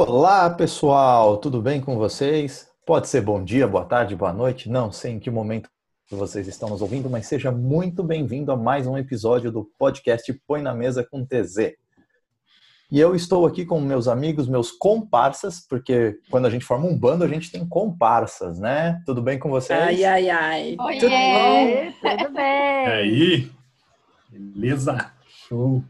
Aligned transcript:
Olá, 0.00 0.48
pessoal, 0.48 1.38
tudo 1.38 1.60
bem 1.60 1.80
com 1.80 1.96
vocês? 1.96 2.68
Pode 2.86 3.08
ser 3.08 3.20
bom 3.20 3.42
dia, 3.42 3.66
boa 3.66 3.84
tarde, 3.84 4.14
boa 4.14 4.32
noite, 4.32 4.70
não 4.70 4.92
sei 4.92 5.14
em 5.14 5.18
que 5.18 5.28
momento 5.28 5.68
vocês 6.08 6.46
estão 6.46 6.68
nos 6.68 6.80
ouvindo, 6.80 7.10
mas 7.10 7.26
seja 7.26 7.50
muito 7.50 8.04
bem-vindo 8.04 8.52
a 8.52 8.56
mais 8.56 8.86
um 8.86 8.96
episódio 8.96 9.50
do 9.50 9.68
podcast 9.76 10.32
Põe 10.46 10.62
na 10.62 10.72
Mesa 10.72 11.04
com 11.04 11.26
TZ. 11.26 11.72
E 12.92 13.00
eu 13.00 13.12
estou 13.12 13.44
aqui 13.44 13.64
com 13.64 13.80
meus 13.80 14.06
amigos, 14.06 14.46
meus 14.46 14.70
comparsas, 14.70 15.58
porque 15.68 16.20
quando 16.30 16.46
a 16.46 16.50
gente 16.50 16.64
forma 16.64 16.86
um 16.86 16.96
bando, 16.96 17.24
a 17.24 17.28
gente 17.28 17.50
tem 17.50 17.66
comparsas, 17.66 18.60
né? 18.60 19.02
Tudo 19.04 19.20
bem 19.20 19.36
com 19.36 19.50
vocês? 19.50 19.80
Ai, 19.80 20.04
ai, 20.04 20.30
ai. 20.30 20.76
Oiê. 20.78 21.00
Tudo 21.00 21.10
bom? 21.10 22.16
Tudo 22.16 22.34
bem. 22.34 22.44
E 22.44 22.88
aí? 22.88 23.52
Beleza? 24.30 25.10
Show. 25.48 25.82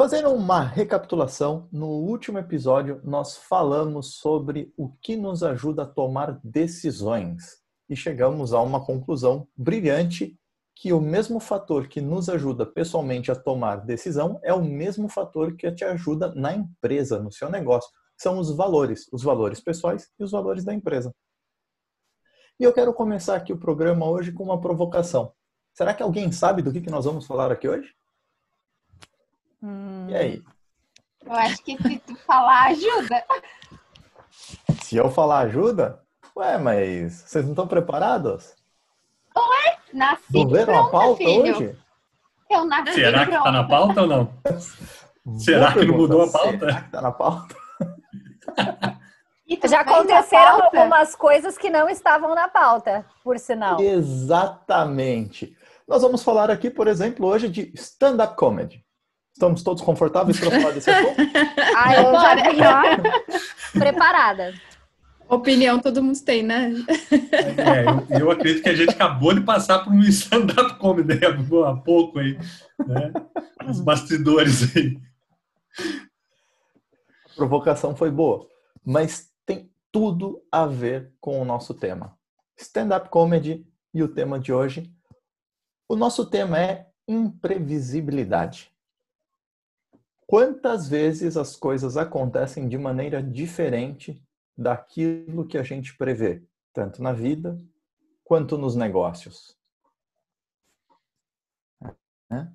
Fazendo 0.00 0.30
uma 0.30 0.62
recapitulação, 0.62 1.68
no 1.70 1.88
último 1.88 2.38
episódio 2.38 3.02
nós 3.04 3.36
falamos 3.36 4.14
sobre 4.14 4.72
o 4.74 4.88
que 4.88 5.14
nos 5.14 5.42
ajuda 5.42 5.82
a 5.82 5.86
tomar 5.86 6.40
decisões 6.42 7.58
e 7.86 7.94
chegamos 7.94 8.54
a 8.54 8.62
uma 8.62 8.82
conclusão 8.82 9.46
brilhante 9.54 10.38
que 10.74 10.90
o 10.90 11.02
mesmo 11.02 11.38
fator 11.38 11.86
que 11.86 12.00
nos 12.00 12.30
ajuda 12.30 12.64
pessoalmente 12.64 13.30
a 13.30 13.36
tomar 13.36 13.84
decisão 13.84 14.40
é 14.42 14.54
o 14.54 14.64
mesmo 14.64 15.06
fator 15.06 15.54
que 15.54 15.70
te 15.70 15.84
ajuda 15.84 16.34
na 16.34 16.54
empresa, 16.54 17.20
no 17.20 17.30
seu 17.30 17.50
negócio. 17.50 17.90
São 18.16 18.38
os 18.38 18.56
valores, 18.56 19.06
os 19.12 19.22
valores 19.22 19.60
pessoais 19.60 20.08
e 20.18 20.24
os 20.24 20.30
valores 20.30 20.64
da 20.64 20.72
empresa. 20.72 21.14
E 22.58 22.64
eu 22.64 22.72
quero 22.72 22.94
começar 22.94 23.36
aqui 23.36 23.52
o 23.52 23.60
programa 23.60 24.08
hoje 24.08 24.32
com 24.32 24.44
uma 24.44 24.62
provocação. 24.62 25.34
Será 25.74 25.92
que 25.92 26.02
alguém 26.02 26.32
sabe 26.32 26.62
do 26.62 26.72
que 26.72 26.88
nós 26.88 27.04
vamos 27.04 27.26
falar 27.26 27.52
aqui 27.52 27.68
hoje? 27.68 27.99
Hum, 29.62 30.06
E 30.08 30.14
aí? 30.16 30.42
eu 31.24 31.32
acho 31.32 31.62
que 31.62 31.76
se 31.82 31.98
tu 32.00 32.16
falar 32.16 32.68
ajuda. 32.68 33.24
Se 34.82 34.96
eu 34.96 35.10
falar 35.10 35.40
ajuda? 35.40 36.00
Ué, 36.36 36.56
mas 36.58 37.12
vocês 37.26 37.44
não 37.44 37.52
estão 37.52 37.66
preparados? 37.66 38.54
Nasci 39.92 40.22
Não 40.32 40.44
leram 40.50 40.72
a 40.74 40.88
pronta, 40.88 40.90
pauta 40.92 41.16
filho. 41.18 41.56
hoje? 41.56 41.78
Eu 42.48 42.64
nasci 42.64 42.92
Será 42.94 43.24
que 43.26 43.32
tá 43.32 43.40
pronta. 43.42 43.52
na 43.52 43.64
pauta 43.68 44.00
ou 44.02 44.06
não? 44.06 44.34
Será 45.38 45.72
que 45.72 45.84
não 45.84 45.96
mudou 45.96 46.22
a 46.22 46.30
pauta? 46.30 46.58
Será 46.58 46.82
que 46.82 46.90
tá 46.90 47.02
na 47.02 47.12
pauta? 47.12 47.54
Já 49.68 49.78
a 49.78 49.80
aconteceram 49.82 50.62
algumas 50.62 51.14
coisas 51.16 51.58
que 51.58 51.68
não 51.70 51.88
estavam 51.88 52.34
na 52.36 52.48
pauta, 52.48 53.04
por 53.24 53.38
sinal. 53.38 53.80
Exatamente. 53.80 55.56
Nós 55.88 56.02
vamos 56.02 56.22
falar 56.22 56.50
aqui, 56.50 56.70
por 56.70 56.86
exemplo, 56.86 57.26
hoje 57.26 57.48
de 57.48 57.72
stand-up 57.74 58.36
comedy. 58.36 58.84
Estamos 59.32 59.62
todos 59.62 59.82
confortáveis 59.82 60.38
para 60.38 60.50
falar 60.50 60.72
desse 60.72 60.90
assunto? 60.90 61.16
Ah, 61.76 61.94
eu 61.94 62.12
já 62.12 62.34
vim, 62.34 62.60
ó, 62.62 63.78
preparada. 63.78 64.54
Opinião 65.30 65.78
todo 65.78 66.02
mundo 66.02 66.20
tem, 66.24 66.42
né? 66.42 66.72
É, 67.56 68.16
eu, 68.16 68.20
eu 68.22 68.30
acredito 68.32 68.64
que 68.64 68.68
a 68.68 68.74
gente 68.74 68.90
acabou 68.90 69.32
de 69.32 69.40
passar 69.42 69.84
por 69.84 69.92
um 69.92 70.00
stand-up 70.00 70.76
comedy 70.78 71.20
há 71.24 71.76
pouco 71.76 72.18
aí, 72.18 72.36
né? 72.84 73.12
Os 73.68 73.80
bastidores 73.80 74.76
aí. 74.76 74.98
A 77.30 77.34
provocação 77.36 77.94
foi 77.94 78.10
boa, 78.10 78.48
mas 78.84 79.30
tem 79.46 79.70
tudo 79.92 80.42
a 80.50 80.66
ver 80.66 81.12
com 81.20 81.40
o 81.40 81.44
nosso 81.44 81.74
tema. 81.74 82.18
Stand-up 82.58 83.08
comedy 83.08 83.64
e 83.94 84.02
o 84.02 84.08
tema 84.08 84.38
de 84.38 84.52
hoje. 84.52 84.92
O 85.88 85.94
nosso 85.94 86.26
tema 86.26 86.58
é 86.58 86.88
imprevisibilidade. 87.06 88.70
Quantas 90.30 90.86
vezes 90.86 91.36
as 91.36 91.56
coisas 91.56 91.96
acontecem 91.96 92.68
de 92.68 92.78
maneira 92.78 93.20
diferente 93.20 94.24
daquilo 94.56 95.44
que 95.44 95.58
a 95.58 95.64
gente 95.64 95.96
prevê, 95.96 96.40
tanto 96.72 97.02
na 97.02 97.12
vida 97.12 97.58
quanto 98.22 98.56
nos 98.56 98.76
negócios? 98.76 99.58
Né? 102.30 102.48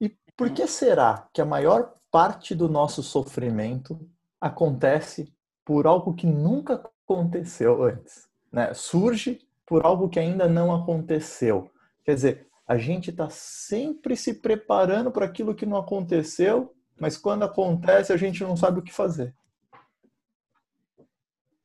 E 0.00 0.08
por 0.36 0.50
que 0.50 0.66
será 0.66 1.28
que 1.32 1.40
a 1.40 1.44
maior 1.44 1.94
parte 2.10 2.52
do 2.52 2.68
nosso 2.68 3.00
sofrimento 3.00 3.96
acontece 4.40 5.32
por 5.64 5.86
algo 5.86 6.14
que 6.14 6.26
nunca 6.26 6.82
aconteceu 7.06 7.84
antes? 7.84 8.28
Né? 8.50 8.74
Surge 8.74 9.40
por 9.64 9.86
algo 9.86 10.08
que 10.08 10.18
ainda 10.18 10.48
não 10.48 10.74
aconteceu. 10.74 11.70
Quer 12.04 12.16
dizer, 12.16 12.48
a 12.66 12.76
gente 12.76 13.10
está 13.10 13.30
sempre 13.30 14.16
se 14.16 14.34
preparando 14.34 15.12
para 15.12 15.26
aquilo 15.26 15.54
que 15.54 15.64
não 15.64 15.76
aconteceu, 15.76 16.73
mas 16.98 17.16
quando 17.16 17.44
acontece 17.44 18.12
a 18.12 18.16
gente 18.16 18.42
não 18.42 18.56
sabe 18.56 18.78
o 18.78 18.82
que 18.82 18.92
fazer. 18.92 19.34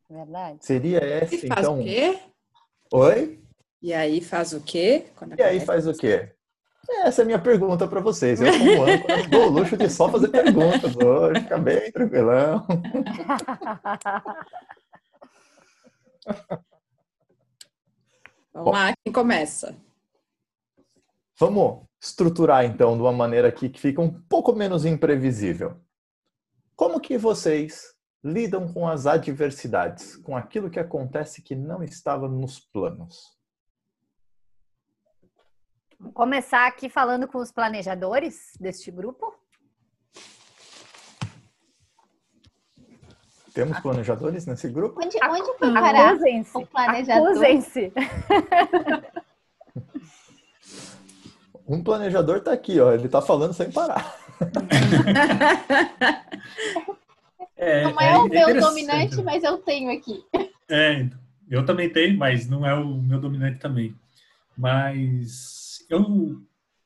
Verdade. 0.09 0.65
Seria 0.65 1.03
E 1.03 1.23
esse, 1.23 1.47
faz 1.47 1.59
então. 1.61 1.79
o 1.79 1.83
quê? 1.83 2.19
Oi? 2.91 3.39
E 3.81 3.93
aí 3.93 4.21
faz 4.21 4.53
o 4.53 4.61
quê? 4.61 5.05
Quando 5.15 5.39
E 5.39 5.43
aí 5.43 5.59
faz 5.59 5.87
o 5.87 5.93
quê? 5.93 6.33
Essa 7.03 7.21
é 7.21 7.23
a 7.23 7.25
minha 7.25 7.39
pergunta 7.39 7.87
para 7.87 7.99
vocês. 7.99 8.41
Eu, 8.41 8.51
como 8.51 8.83
âncora, 8.83 9.27
dou 9.29 9.47
o 9.47 9.49
luxo 9.49 9.77
de 9.77 9.87
só 9.89 10.09
fazer 10.09 10.29
perguntas 10.29 10.95
hoje, 10.95 11.41
fica 11.41 11.57
bem 11.59 11.91
tranquilão. 11.91 12.65
Vamos 18.51 18.73
lá, 18.73 18.93
quem 19.03 19.13
começa? 19.13 19.75
Vamos 21.39 21.87
estruturar 22.01 22.63
então 22.65 22.95
de 22.95 23.01
uma 23.01 23.11
maneira 23.11 23.49
aqui 23.49 23.69
que 23.69 23.79
fica 23.79 24.01
um 24.01 24.09
pouco 24.09 24.53
menos 24.53 24.85
imprevisível. 24.85 25.79
Como 26.75 26.99
que 26.99 27.17
vocês 27.17 27.93
lidam 28.23 28.71
com 28.71 28.87
as 28.87 29.05
adversidades, 29.05 30.15
com 30.17 30.35
aquilo 30.35 30.69
que 30.69 30.79
acontece 30.79 31.41
que 31.41 31.55
não 31.55 31.83
estava 31.83 32.27
nos 32.27 32.59
planos? 32.59 33.37
Vamos 35.99 36.13
começar 36.13 36.65
aqui 36.67 36.89
falando 36.89 37.27
com 37.27 37.39
os 37.39 37.51
planejadores 37.51 38.53
deste 38.59 38.89
grupo. 38.89 39.37
Temos 43.53 43.79
planejadores 43.81 44.45
nesse 44.45 44.69
grupo? 44.69 45.01
Onde, 45.03 45.17
onde 45.21 45.57
foi 45.57 45.73
parar 45.73 46.13
Acusem-se. 46.13 46.57
o 46.57 46.65
planejador? 46.65 47.27
Acusem-se. 47.27 47.91
Um 51.69 51.83
planejador 51.83 52.37
está 52.37 52.51
aqui, 52.51 52.79
ó, 52.79 52.91
ele 52.91 53.05
está 53.05 53.21
falando 53.21 53.53
sem 53.53 53.71
parar. 53.71 54.15
É, 57.61 57.83
Não 57.83 57.99
é, 57.99 58.17
o 58.17 58.29
meu 58.29 58.57
dominante, 58.61 59.21
mas 59.21 59.43
eu 59.43 59.57
tenho 59.57 59.91
aqui. 59.91 60.23
É, 60.69 61.09
eu 61.49 61.65
também 61.65 61.89
tenho, 61.89 62.17
mas 62.17 62.47
não 62.47 62.65
é 62.65 62.73
o 62.73 63.01
meu 63.01 63.19
dominante 63.19 63.59
também. 63.59 63.93
Mas 64.57 65.85
eu, 65.89 66.41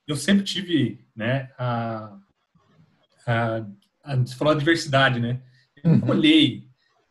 eu 0.07 0.15
sempre 0.15 0.43
tive, 0.43 0.99
né, 1.15 1.51
a, 1.59 2.17
a, 3.27 3.65
a 4.03 4.15
você 4.15 4.33
falou 4.35 4.53
a 4.55 4.57
diversidade, 4.57 5.19
né? 5.19 5.39
Eu 5.83 5.91
Uhum. 5.91 6.09
olhei 6.09 6.67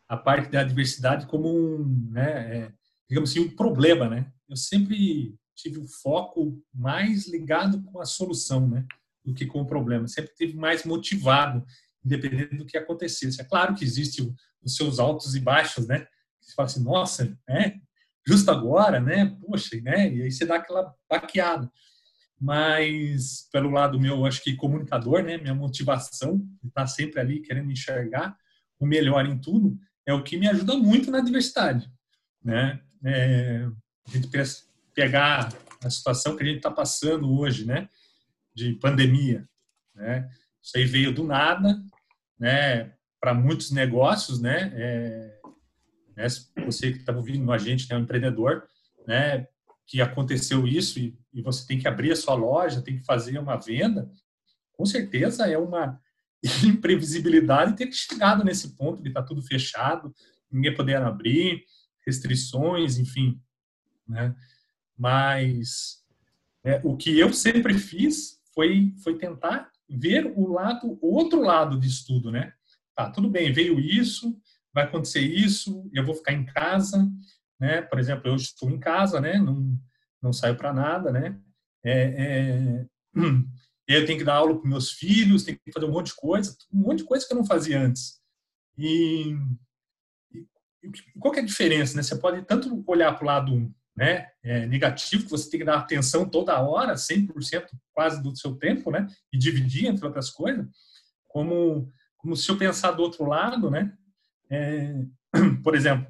a 0.09 0.17
parte 0.17 0.51
da 0.51 0.65
diversidade 0.65 1.27
como 1.27 1.49
um, 1.49 2.09
né, 2.11 2.57
é, 2.57 2.73
digamos 3.09 3.31
assim, 3.31 3.41
um 3.41 3.51
problema, 3.55 4.09
né? 4.09 4.27
Eu 4.49 4.57
sempre 4.57 5.37
tive 5.63 5.79
o 5.79 5.87
foco 5.87 6.61
mais 6.75 7.29
ligado 7.29 7.83
com 7.85 8.01
a 8.01 8.05
solução, 8.05 8.69
né, 8.69 8.85
do 9.25 9.33
que 9.33 9.47
com 9.47 9.61
o 9.61 9.67
problema. 9.67 10.09
Sempre 10.09 10.35
tive 10.35 10.55
mais 10.57 10.85
motivado, 10.85 11.65
independente 12.05 12.57
do 12.57 12.67
que 12.67 12.77
acontecesse. 12.77 13.41
É 13.41 13.45
claro 13.45 13.75
que 13.75 13.85
existe 13.85 14.23
os 14.63 14.77
seus 14.77 14.99
altos 14.99 15.35
e 15.35 15.41
baixos, 15.41 15.87
né? 15.87 16.07
Você 16.41 16.55
fala 16.55 16.67
assim, 16.67 16.83
nossa, 16.83 17.39
né? 17.49 17.81
Justo 18.27 18.51
agora, 18.51 19.01
né? 19.01 19.37
Poxa, 19.41 19.81
né? 19.81 20.13
E 20.13 20.23
aí 20.23 20.31
você 20.31 20.45
dá 20.45 20.57
aquela 20.57 20.93
baqueada. 21.09 21.71
Mas, 22.41 23.49
pelo 23.53 23.71
lado 23.71 24.01
meu, 24.01 24.17
eu 24.17 24.27
acho 24.27 24.43
que 24.43 24.57
comunicador, 24.57 25.23
né? 25.23 25.39
Minha 25.39 25.55
motivação 25.55 26.45
estar 26.65 26.87
sempre 26.89 27.21
ali 27.21 27.41
querendo 27.41 27.71
enxergar 27.71 28.37
o 28.81 28.87
melhor 28.87 29.25
em 29.27 29.39
tudo 29.39 29.79
é 30.05 30.13
o 30.13 30.25
que 30.25 30.37
me 30.37 30.49
ajuda 30.49 30.77
muito 30.77 31.09
na 31.11 31.21
diversidade, 31.21 31.89
né? 32.45 32.81
É, 33.05 33.65
a 34.09 34.11
gente 34.11 34.27
pensa- 34.29 34.65
pegar 34.95 35.53
a 35.83 35.91
situação 35.91 36.37
que 36.37 36.43
a 36.43 36.47
gente 36.47 36.57
está 36.57 36.71
passando 36.71 37.31
hoje, 37.39 37.65
né? 37.65 37.89
De 38.55 38.75
pandemia, 38.75 39.49
né? 39.95 40.31
Isso 40.63 40.77
aí 40.77 40.85
veio 40.85 41.13
do 41.13 41.25
nada, 41.25 41.83
né? 42.39 42.93
Para 43.21 43.35
muitos 43.35 43.71
negócios, 43.71 44.41
né? 44.41 44.73
É, 44.75 45.41
né? 46.17 46.27
Você 46.67 46.93
que 46.93 46.99
está 46.99 47.13
ouvindo 47.13 47.51
a 47.53 47.59
gente, 47.59 47.89
né? 47.89 47.97
Um 47.97 48.03
empreendedor, 48.03 48.67
né? 49.07 49.47
Que 49.87 50.01
aconteceu 50.01 50.67
isso 50.67 50.99
e, 50.99 51.19
e 51.33 51.43
você 51.43 51.67
tem 51.67 51.79
que 51.79 51.89
abrir 51.89 52.13
a 52.13 52.17
sua 52.17 52.35
loja, 52.35 52.83
tem 52.83 52.99
que 52.99 53.05
fazer 53.05 53.39
uma 53.39 53.57
venda, 53.57 54.11
com 54.73 54.87
certeza 54.87 55.47
é 55.47 55.57
uma 55.57 56.01
imprevisibilidade 56.65 57.77
ter 57.77 57.93
chegado 57.93 58.45
nesse 58.45 58.77
ponto 58.77 59.03
de 59.03 59.09
estar 59.09 59.23
tudo 59.23 59.43
fechado, 59.43 60.15
ninguém 60.51 60.75
podendo 60.75 61.07
abrir, 61.07 61.65
restrições, 62.05 62.99
enfim, 62.99 63.41
né? 64.07 64.35
Mas 64.97 66.03
é, 66.65 66.81
o 66.85 66.97
que 66.97 67.19
eu 67.19 67.33
sempre 67.33 67.79
fiz 67.79 68.41
foi 68.55 68.95
foi 69.03 69.19
tentar 69.19 69.71
ver 69.89 70.33
o 70.37 70.53
lado, 70.53 70.99
o 71.01 71.15
outro 71.15 71.41
lado 71.41 71.79
disso 71.79 72.07
tudo, 72.07 72.31
né? 72.31 72.53
tá, 72.95 73.11
tudo 73.11 73.29
bem, 73.29 73.53
veio 73.53 73.79
isso, 73.81 74.39
vai 74.73 74.85
acontecer 74.85 75.21
isso, 75.21 75.89
eu 75.93 76.05
vou 76.05 76.15
ficar 76.15 76.33
em 76.33 76.45
casa, 76.45 77.11
né? 77.59 77.83
Por 77.83 77.99
exemplo, 77.99 78.29
eu 78.29 78.37
estou 78.37 78.71
em 78.71 78.79
casa, 78.79 79.21
né? 79.21 79.39
Não, 79.39 79.79
não 80.21 80.33
saio 80.33 80.57
para 80.57 80.73
nada, 80.73 81.11
né? 81.11 81.39
É, 81.85 82.03
é, 82.03 82.87
eu 83.89 84.07
tenho 84.07 84.19
que 84.19 84.25
dar 84.25 84.37
aula 84.37 84.59
para 84.59 84.69
meus 84.69 84.93
filhos, 84.93 85.45
tenho 85.45 85.59
que 85.59 85.73
fazer 85.73 85.87
um 85.87 85.93
monte 85.93 86.07
de 86.07 86.17
coisa, 86.17 86.57
um 86.73 86.79
monte 86.81 86.99
de 86.99 87.05
coisa 87.05 87.27
que 87.27 87.33
eu 87.33 87.39
não 87.39 87.45
fazia 87.45 87.81
antes. 87.81 88.21
E, 88.79 89.37
e 90.33 90.47
qual 91.19 91.35
é 91.35 91.41
a 91.41 91.45
diferença, 91.45 91.97
né? 91.97 92.03
Você 92.03 92.17
pode 92.17 92.43
tanto 92.43 92.83
olhar 92.87 93.13
para 93.15 93.25
o 93.25 93.27
lado 93.27 93.75
né, 93.97 94.27
é, 94.43 94.67
negativo, 94.67 95.25
que 95.25 95.31
você 95.31 95.51
tem 95.51 95.61
que 95.61 95.67
dar 95.67 95.79
atenção 95.79 96.29
toda 96.29 96.61
hora, 96.61 96.95
100% 96.95 97.67
quase 97.93 98.23
do 98.23 98.35
seu 98.37 98.55
tempo, 98.57 98.91
né? 98.91 99.07
E 99.33 99.39
dividir 99.39 99.87
entre 99.87 100.07
outras 100.07 100.31
coisas, 100.31 100.67
como, 101.29 101.91
como 102.17 102.37
se 102.37 102.51
eu 102.51 102.57
pensar 102.57 102.93
do 102.93 103.03
outro 103.03 103.25
lado, 103.25 103.71
né? 103.71 103.93
É, 104.51 104.95
por 105.63 105.75
exemplo, 105.75 106.07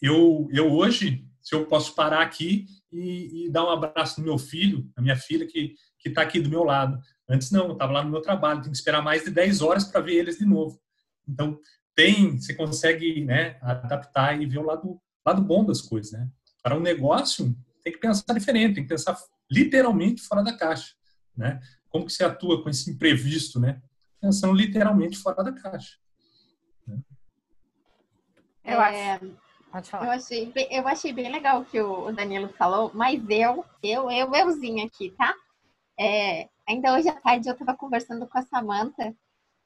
eu, 0.00 0.48
eu 0.52 0.72
hoje, 0.72 1.26
se 1.40 1.54
eu 1.54 1.66
posso 1.66 1.94
parar 1.94 2.22
aqui 2.22 2.66
e, 2.90 3.46
e 3.46 3.50
dar 3.50 3.64
um 3.64 3.70
abraço 3.70 4.20
no 4.20 4.26
meu 4.26 4.38
filho, 4.38 4.90
na 4.96 5.02
minha 5.02 5.16
filha 5.16 5.46
que 5.46 5.74
está 6.04 6.22
aqui 6.22 6.40
do 6.40 6.48
meu 6.48 6.64
lado. 6.64 6.98
Antes 7.28 7.50
não, 7.50 7.66
eu 7.66 7.72
estava 7.72 7.92
lá 7.92 8.02
no 8.02 8.10
meu 8.10 8.22
trabalho, 8.22 8.60
tenho 8.60 8.72
que 8.72 8.78
esperar 8.78 9.02
mais 9.02 9.24
de 9.24 9.30
10 9.30 9.60
horas 9.60 9.84
para 9.84 10.00
ver 10.00 10.14
eles 10.14 10.38
de 10.38 10.46
novo. 10.46 10.80
Então, 11.28 11.58
tem, 11.94 12.38
você 12.38 12.54
consegue 12.54 13.24
né, 13.24 13.58
adaptar 13.60 14.40
e 14.40 14.46
ver 14.46 14.58
o 14.58 14.64
lado, 14.64 15.00
lado 15.26 15.42
bom 15.42 15.64
das 15.64 15.82
coisas. 15.82 16.12
Né? 16.12 16.28
Para 16.62 16.76
um 16.76 16.80
negócio, 16.80 17.54
tem 17.82 17.92
que 17.92 17.98
pensar 17.98 18.34
diferente, 18.34 18.74
tem 18.74 18.84
que 18.84 18.88
pensar 18.88 19.16
literalmente 19.50 20.22
fora 20.22 20.42
da 20.42 20.56
caixa. 20.56 20.94
Né? 21.36 21.60
Como 21.88 22.06
que 22.06 22.12
você 22.12 22.24
atua 22.24 22.62
com 22.62 22.68
esse 22.68 22.90
imprevisto, 22.90 23.60
né? 23.60 23.80
Pensando 24.20 24.52
literalmente 24.52 25.16
fora 25.16 25.42
da 25.42 25.52
caixa. 25.52 25.96
Né? 26.86 26.98
Eu 28.64 28.82
é, 28.82 29.20
Pode 29.70 29.90
falar. 29.90 30.06
Eu 30.06 30.10
achei, 30.12 30.46
bem, 30.46 30.68
eu 30.70 30.88
achei 30.88 31.12
bem 31.12 31.30
legal 31.30 31.60
o 31.60 31.64
que 31.64 31.80
o 31.80 32.10
Danilo 32.12 32.48
falou, 32.50 32.90
mas 32.94 33.22
eu, 33.28 33.64
eu, 33.82 34.10
eu, 34.10 34.34
euzinho 34.34 34.84
aqui, 34.84 35.10
tá? 35.10 35.34
É, 35.98 36.48
ainda 36.66 36.94
hoje 36.94 37.08
à 37.08 37.14
tarde 37.14 37.48
eu 37.48 37.52
estava 37.52 37.76
conversando 37.76 38.26
com 38.26 38.38
a 38.38 38.42
Samantha 38.42 39.14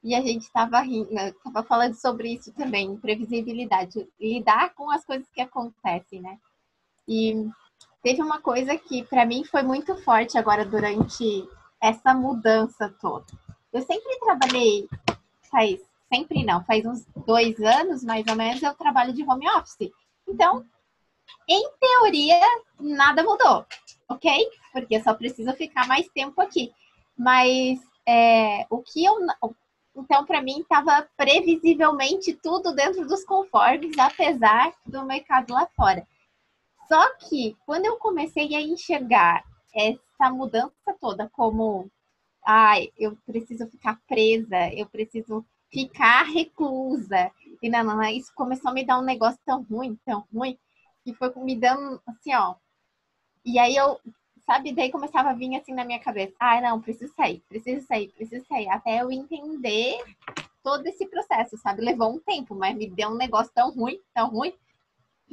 e 0.03 0.13
a 0.13 0.21
gente 0.21 0.41
estava 0.41 0.81
rindo, 0.81 1.09
estava 1.13 1.63
falando 1.63 1.93
sobre 1.93 2.33
isso 2.33 2.51
também, 2.53 2.97
previsibilidade, 2.97 4.07
lidar 4.19 4.73
com 4.73 4.91
as 4.91 5.05
coisas 5.05 5.29
que 5.29 5.39
acontecem, 5.39 6.21
né? 6.21 6.37
E 7.07 7.47
teve 8.01 8.21
uma 8.21 8.41
coisa 8.41 8.77
que 8.77 9.03
para 9.03 9.25
mim 9.25 9.43
foi 9.43 9.63
muito 9.63 9.95
forte 9.97 10.37
agora 10.37 10.65
durante 10.65 11.47
essa 11.81 12.13
mudança 12.13 12.93
toda. 13.01 13.25
Eu 13.71 13.81
sempre 13.81 14.19
trabalhei, 14.19 14.87
faz 15.49 15.79
sempre 16.13 16.45
não, 16.45 16.63
faz 16.63 16.85
uns 16.85 17.05
dois 17.25 17.59
anos 17.59 18.03
mais 18.03 18.25
ou 18.27 18.35
menos 18.35 18.61
eu 18.61 18.73
trabalho 18.75 19.13
de 19.13 19.23
home 19.23 19.49
office. 19.49 19.91
Então, 20.27 20.63
em 21.47 21.69
teoria, 21.79 22.39
nada 22.79 23.23
mudou, 23.23 23.65
ok? 24.07 24.47
Porque 24.71 24.95
eu 24.95 25.03
só 25.03 25.13
preciso 25.13 25.51
ficar 25.53 25.87
mais 25.87 26.07
tempo 26.09 26.39
aqui. 26.39 26.71
Mas 27.17 27.79
é, 28.07 28.65
o 28.69 28.81
que 28.81 29.03
eu. 29.03 29.17
Então, 29.95 30.25
para 30.25 30.41
mim, 30.41 30.59
estava 30.59 31.07
previsivelmente 31.15 32.33
tudo 32.33 32.73
dentro 32.73 33.05
dos 33.05 33.23
conformes, 33.23 33.97
apesar 33.97 34.73
do 34.85 35.05
mercado 35.05 35.53
lá 35.53 35.67
fora. 35.75 36.07
Só 36.87 37.15
que, 37.15 37.55
quando 37.65 37.85
eu 37.85 37.97
comecei 37.97 38.55
a 38.55 38.61
enxergar 38.61 39.43
essa 39.73 40.31
mudança 40.31 40.93
toda 40.99 41.29
como, 41.29 41.89
ai, 42.45 42.89
eu 42.97 43.17
preciso 43.25 43.67
ficar 43.67 43.99
presa, 44.07 44.73
eu 44.73 44.85
preciso 44.87 45.45
ficar 45.71 46.23
reclusa, 46.23 47.31
e 47.61 47.69
não, 47.69 47.83
não, 47.83 48.03
isso 48.03 48.31
começou 48.35 48.69
a 48.69 48.73
me 48.73 48.85
dar 48.85 48.99
um 48.99 49.03
negócio 49.03 49.39
tão 49.43 49.63
ruim, 49.63 49.97
tão 50.05 50.23
ruim, 50.33 50.57
que 51.03 51.13
foi 51.13 51.33
me 51.37 51.55
dando 51.55 52.01
assim, 52.05 52.33
ó. 52.35 52.55
E 53.43 53.57
aí 53.57 53.75
eu, 53.75 53.99
sabe, 54.45 54.71
daí 54.73 54.91
começava 54.91 55.29
a 55.29 55.33
vir 55.33 55.55
assim 55.55 55.73
na 55.73 55.83
minha 55.83 55.99
cabeça, 55.99 56.33
ah, 56.39 56.61
não, 56.61 56.81
preciso 56.81 57.13
sair, 57.15 57.41
preciso 57.49 57.85
sair, 57.87 58.09
preciso 58.09 58.45
sair, 58.45 58.69
até 58.69 59.01
eu 59.01 59.11
entender 59.11 59.97
todo 60.63 60.85
esse 60.87 61.05
processo, 61.07 61.57
sabe? 61.57 61.81
Levou 61.81 62.13
um 62.13 62.19
tempo, 62.19 62.55
mas 62.55 62.75
me 62.75 62.89
deu 62.89 63.09
um 63.09 63.17
negócio 63.17 63.51
tão 63.53 63.71
ruim, 63.71 63.99
tão 64.13 64.29
ruim. 64.29 64.53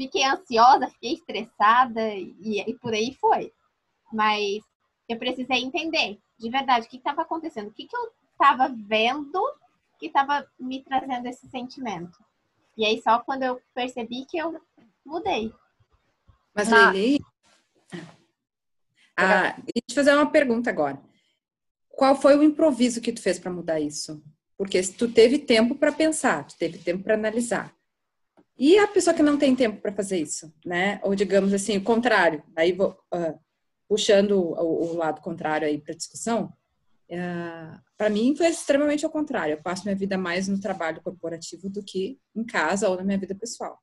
Fiquei 0.00 0.24
ansiosa, 0.24 0.88
fiquei 0.88 1.12
estressada 1.12 2.14
e, 2.14 2.58
e 2.66 2.74
por 2.78 2.94
aí 2.94 3.12
foi. 3.20 3.52
Mas 4.10 4.62
eu 5.06 5.18
precisei 5.18 5.58
entender 5.58 6.18
de 6.38 6.48
verdade 6.48 6.86
o 6.86 6.88
que 6.88 6.96
estava 6.96 7.20
acontecendo, 7.20 7.68
o 7.68 7.70
que, 7.70 7.86
que 7.86 7.94
eu 7.94 8.10
estava 8.32 8.74
vendo 8.74 9.38
que 9.98 10.06
estava 10.06 10.50
me 10.58 10.82
trazendo 10.82 11.26
esse 11.26 11.46
sentimento. 11.50 12.18
E 12.78 12.86
aí 12.86 13.02
só 13.02 13.18
quando 13.18 13.42
eu 13.42 13.60
percebi 13.74 14.24
que 14.24 14.38
eu 14.38 14.58
mudei. 15.04 15.52
Mas 16.54 16.72
ah. 16.72 16.90
Lili, 16.90 17.20
ah, 19.14 19.52
deixa 19.52 19.72
eu 19.76 19.82
te 19.86 19.94
fazer 19.94 20.14
uma 20.14 20.30
pergunta 20.30 20.70
agora. 20.70 20.98
Qual 21.90 22.16
foi 22.16 22.38
o 22.38 22.42
improviso 22.42 23.02
que 23.02 23.12
tu 23.12 23.20
fez 23.20 23.38
para 23.38 23.52
mudar 23.52 23.78
isso? 23.78 24.24
Porque 24.56 24.80
tu 24.80 25.12
teve 25.12 25.38
tempo 25.40 25.74
para 25.74 25.92
pensar, 25.92 26.46
tu 26.46 26.56
teve 26.56 26.78
tempo 26.78 27.04
para 27.04 27.12
analisar. 27.12 27.78
E 28.60 28.78
a 28.78 28.86
pessoa 28.86 29.14
que 29.14 29.22
não 29.22 29.38
tem 29.38 29.56
tempo 29.56 29.80
para 29.80 29.90
fazer 29.90 30.20
isso, 30.20 30.52
né? 30.66 31.00
Ou 31.02 31.14
digamos 31.14 31.54
assim, 31.54 31.78
o 31.78 31.82
contrário. 31.82 32.42
Aí 32.54 32.72
vou 32.72 32.90
uh, 33.14 33.40
puxando 33.88 34.32
o, 34.32 34.92
o, 34.92 34.96
lado 34.96 35.22
contrário 35.22 35.66
aí 35.66 35.80
para 35.80 35.94
discussão. 35.94 36.52
Uh, 37.10 37.80
para 37.96 38.10
mim 38.10 38.36
foi 38.36 38.48
extremamente 38.48 39.02
ao 39.02 39.10
contrário. 39.10 39.54
Eu 39.54 39.62
passo 39.62 39.84
minha 39.84 39.96
vida 39.96 40.18
mais 40.18 40.46
no 40.46 40.60
trabalho 40.60 41.00
corporativo 41.02 41.70
do 41.70 41.82
que 41.82 42.18
em 42.36 42.44
casa 42.44 42.86
ou 42.86 42.96
na 42.96 43.02
minha 43.02 43.18
vida 43.18 43.34
pessoal 43.34 43.80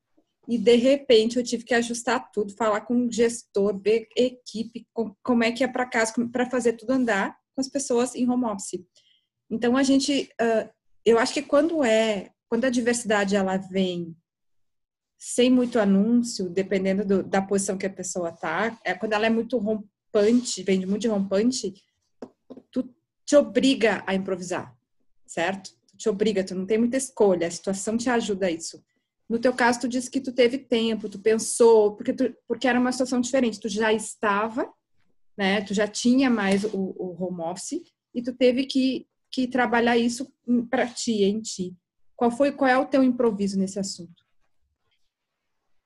e 0.47 0.57
de 0.57 0.75
repente 0.75 1.38
eu 1.38 1.44
tive 1.44 1.65
que 1.65 1.73
ajustar 1.73 2.31
tudo, 2.31 2.56
falar 2.56 2.81
com 2.81 3.06
o 3.06 3.12
gestor, 3.12 3.77
ver 3.77 4.07
equipe, 4.15 4.88
como 5.21 5.44
é 5.44 5.51
que 5.51 5.63
é 5.63 5.68
para 5.68 5.85
casa, 5.85 6.13
para 6.31 6.50
fazer 6.50 6.73
tudo 6.73 6.91
andar 6.91 7.38
com 7.53 7.59
as 7.59 7.68
pessoas 7.68 8.15
em 8.15 8.30
home 8.30 8.45
office. 8.45 8.81
Então 9.50 9.75
a 9.75 9.83
gente, 9.83 10.30
eu 11.06 11.19
acho 11.19 11.33
que 11.33 11.41
quando 11.41 11.83
é, 11.83 12.31
quando 12.47 12.63
a 12.63 12.69
diversidade 12.69 13.35
ela 13.35 13.57
vem 13.57 14.15
sem 15.17 15.49
muito 15.49 15.79
anúncio, 15.79 16.49
dependendo 16.49 17.03
do, 17.03 17.23
da 17.23 17.41
posição 17.41 17.77
que 17.77 17.85
a 17.85 17.89
pessoa 17.89 18.31
tá, 18.31 18.77
é 18.83 18.93
quando 18.93 19.13
ela 19.13 19.25
é 19.25 19.29
muito 19.29 19.57
rompante, 19.57 20.63
vem 20.63 20.85
muito 20.85 21.01
de 21.01 21.07
rompante, 21.07 21.73
tu 22.71 22.93
te 23.25 23.35
obriga 23.35 24.03
a 24.05 24.13
improvisar, 24.13 24.75
certo? 25.25 25.71
Tu 25.87 25.97
te 25.97 26.09
obriga, 26.09 26.43
tu 26.43 26.53
não 26.53 26.65
tem 26.65 26.77
muita 26.77 26.97
escolha, 26.97 27.47
a 27.47 27.51
situação 27.51 27.97
te 27.97 28.09
ajuda 28.09 28.45
a 28.45 28.51
isso. 28.51 28.83
No 29.27 29.39
teu 29.39 29.53
caso, 29.53 29.81
tu 29.81 29.87
disse 29.89 30.09
que 30.09 30.21
tu 30.21 30.31
teve 30.31 30.57
tempo, 30.57 31.09
tu 31.09 31.19
pensou, 31.19 31.95
porque, 31.95 32.13
tu, 32.13 32.33
porque 32.47 32.68
era 32.68 32.80
uma 32.80 32.92
situação 32.92 33.19
diferente. 33.19 33.59
Tu 33.59 33.68
já 33.68 33.92
estava, 33.92 34.71
né? 35.37 35.61
Tu 35.61 35.73
já 35.73 35.87
tinha 35.87 36.30
mais 36.30 36.63
o, 36.63 36.95
o 36.97 37.15
home 37.19 37.42
office 37.42 37.81
e 38.15 38.21
tu 38.21 38.33
teve 38.33 38.65
que, 38.65 39.06
que 39.30 39.47
trabalhar 39.47 39.97
isso 39.97 40.31
para 40.69 40.87
ti, 40.87 41.23
em 41.23 41.42
ti. 41.42 41.75
Qual 42.15 42.31
foi, 42.31 42.53
qual 42.53 42.69
é 42.69 42.77
o 42.77 42.85
teu 42.85 43.03
improviso 43.03 43.59
nesse 43.59 43.77
assunto? 43.77 44.26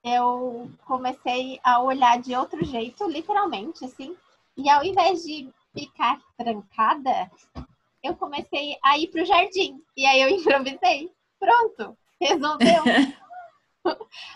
Eu 0.04 0.70
comecei 0.86 1.60
a 1.64 1.82
olhar 1.82 2.20
de 2.20 2.36
outro 2.36 2.64
jeito, 2.66 3.08
literalmente, 3.08 3.86
assim. 3.86 4.16
E 4.58 4.70
ao 4.70 4.84
invés 4.84 5.24
de 5.24 5.50
ficar 5.74 6.20
trancada, 6.38 7.32
eu 8.04 8.16
comecei 8.16 8.78
a 8.84 8.98
ir 8.98 9.08
para 9.08 9.22
o 9.22 9.26
jardim. 9.26 9.82
E 9.96 10.06
aí 10.06 10.22
eu 10.22 10.30
improvisei. 10.36 11.12
Pronto, 11.40 11.98
resolveu. 12.20 12.84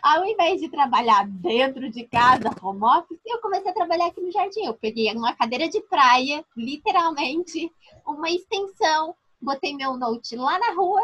Ao 0.02 0.26
invés 0.26 0.60
de 0.60 0.70
trabalhar 0.70 1.28
dentro 1.28 1.90
de 1.92 2.04
casa, 2.08 2.50
home 2.64 2.84
office, 2.84 3.22
eu 3.26 3.40
comecei 3.40 3.70
a 3.70 3.76
trabalhar 3.76 4.08
aqui 4.08 4.20
no 4.20 4.32
jardim. 4.32 4.66
Eu 4.66 4.74
peguei 4.74 5.12
uma 5.14 5.36
cadeira 5.36 5.70
de 5.70 5.82
praia, 5.82 6.44
literalmente, 6.58 7.72
uma 8.08 8.30
extensão, 8.30 9.16
botei 9.40 9.76
meu 9.76 9.96
note 9.98 10.36
lá 10.36 10.58
na 10.58 10.74
rua. 10.74 11.02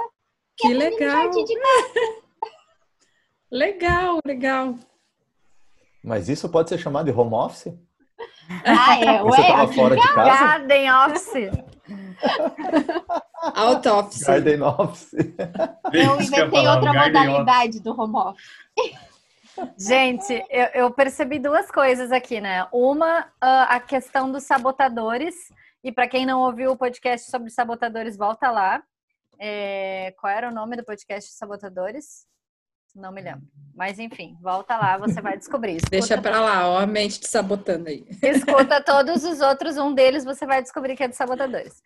Que 0.58 0.74
legal! 0.74 1.30
Legal, 3.52 4.20
legal. 4.26 4.76
Mas 6.04 6.30
isso 6.30 6.50
pode 6.50 6.70
ser 6.70 6.78
chamado 6.78 7.12
de 7.12 7.18
home 7.18 7.34
office? 7.34 7.74
Ah, 8.66 9.00
é. 9.00 9.22
Você 9.24 9.42
estava 9.42 9.74
fora 9.74 9.96
de 9.96 10.14
casa? 10.14 10.46
Garden 10.46 10.92
office. 10.92 11.50
Out 13.56 13.88
office. 13.88 14.24
Garden 14.24 14.62
office. 14.62 15.14
Eu 15.94 16.22
inventei 16.22 16.68
outra 16.68 16.94
modalidade 16.94 17.80
do 17.80 18.00
home 18.00 18.16
office. 18.16 18.44
Gente, 19.78 20.34
eu, 20.50 20.66
eu, 20.74 20.92
percebi 20.92 21.38
duas 21.38 21.70
coisas 21.70 22.12
aqui, 22.12 22.40
né? 22.40 22.68
Uma, 22.72 23.28
a 23.40 23.80
questão 23.80 24.32
dos 24.32 24.44
sabotadores. 24.44 25.36
E 25.84 25.92
para 25.92 26.08
quem 26.08 26.26
não 26.26 26.42
ouviu 26.42 26.72
o 26.72 26.78
podcast 26.78 27.30
sobre 27.30 27.50
sabotadores, 27.50 28.18
volta 28.18 28.50
lá. 28.50 28.82
É, 29.40 30.14
qual 30.20 30.32
era 30.32 30.50
o 30.50 30.54
nome 30.54 30.78
do 30.78 30.84
podcast 30.84 31.32
Sabotadores? 31.34 32.28
Não 32.96 33.12
me 33.12 33.22
lembro. 33.22 33.48
Mas 33.74 34.00
enfim, 34.00 34.38
volta 34.42 34.78
lá, 34.78 34.98
você 34.98 35.22
vai 35.22 35.38
descobrir. 35.38 35.78
Escuta 35.78 35.90
Deixa 35.92 36.22
pra 36.22 36.42
lá, 36.42 36.70
ó, 36.70 36.80
a 36.80 36.86
mente 36.86 37.20
te 37.20 37.28
sabotando 37.28 37.90
aí. 37.90 38.06
Escuta 38.22 38.84
todos 38.84 39.24
os 39.24 39.40
outros, 39.40 39.78
um 39.78 39.94
deles 39.94 40.26
você 40.26 40.46
vai 40.46 40.62
descobrir 40.62 40.96
que 40.96 41.04
é 41.04 41.08
dos 41.08 41.18
sabotadores. 41.18 41.82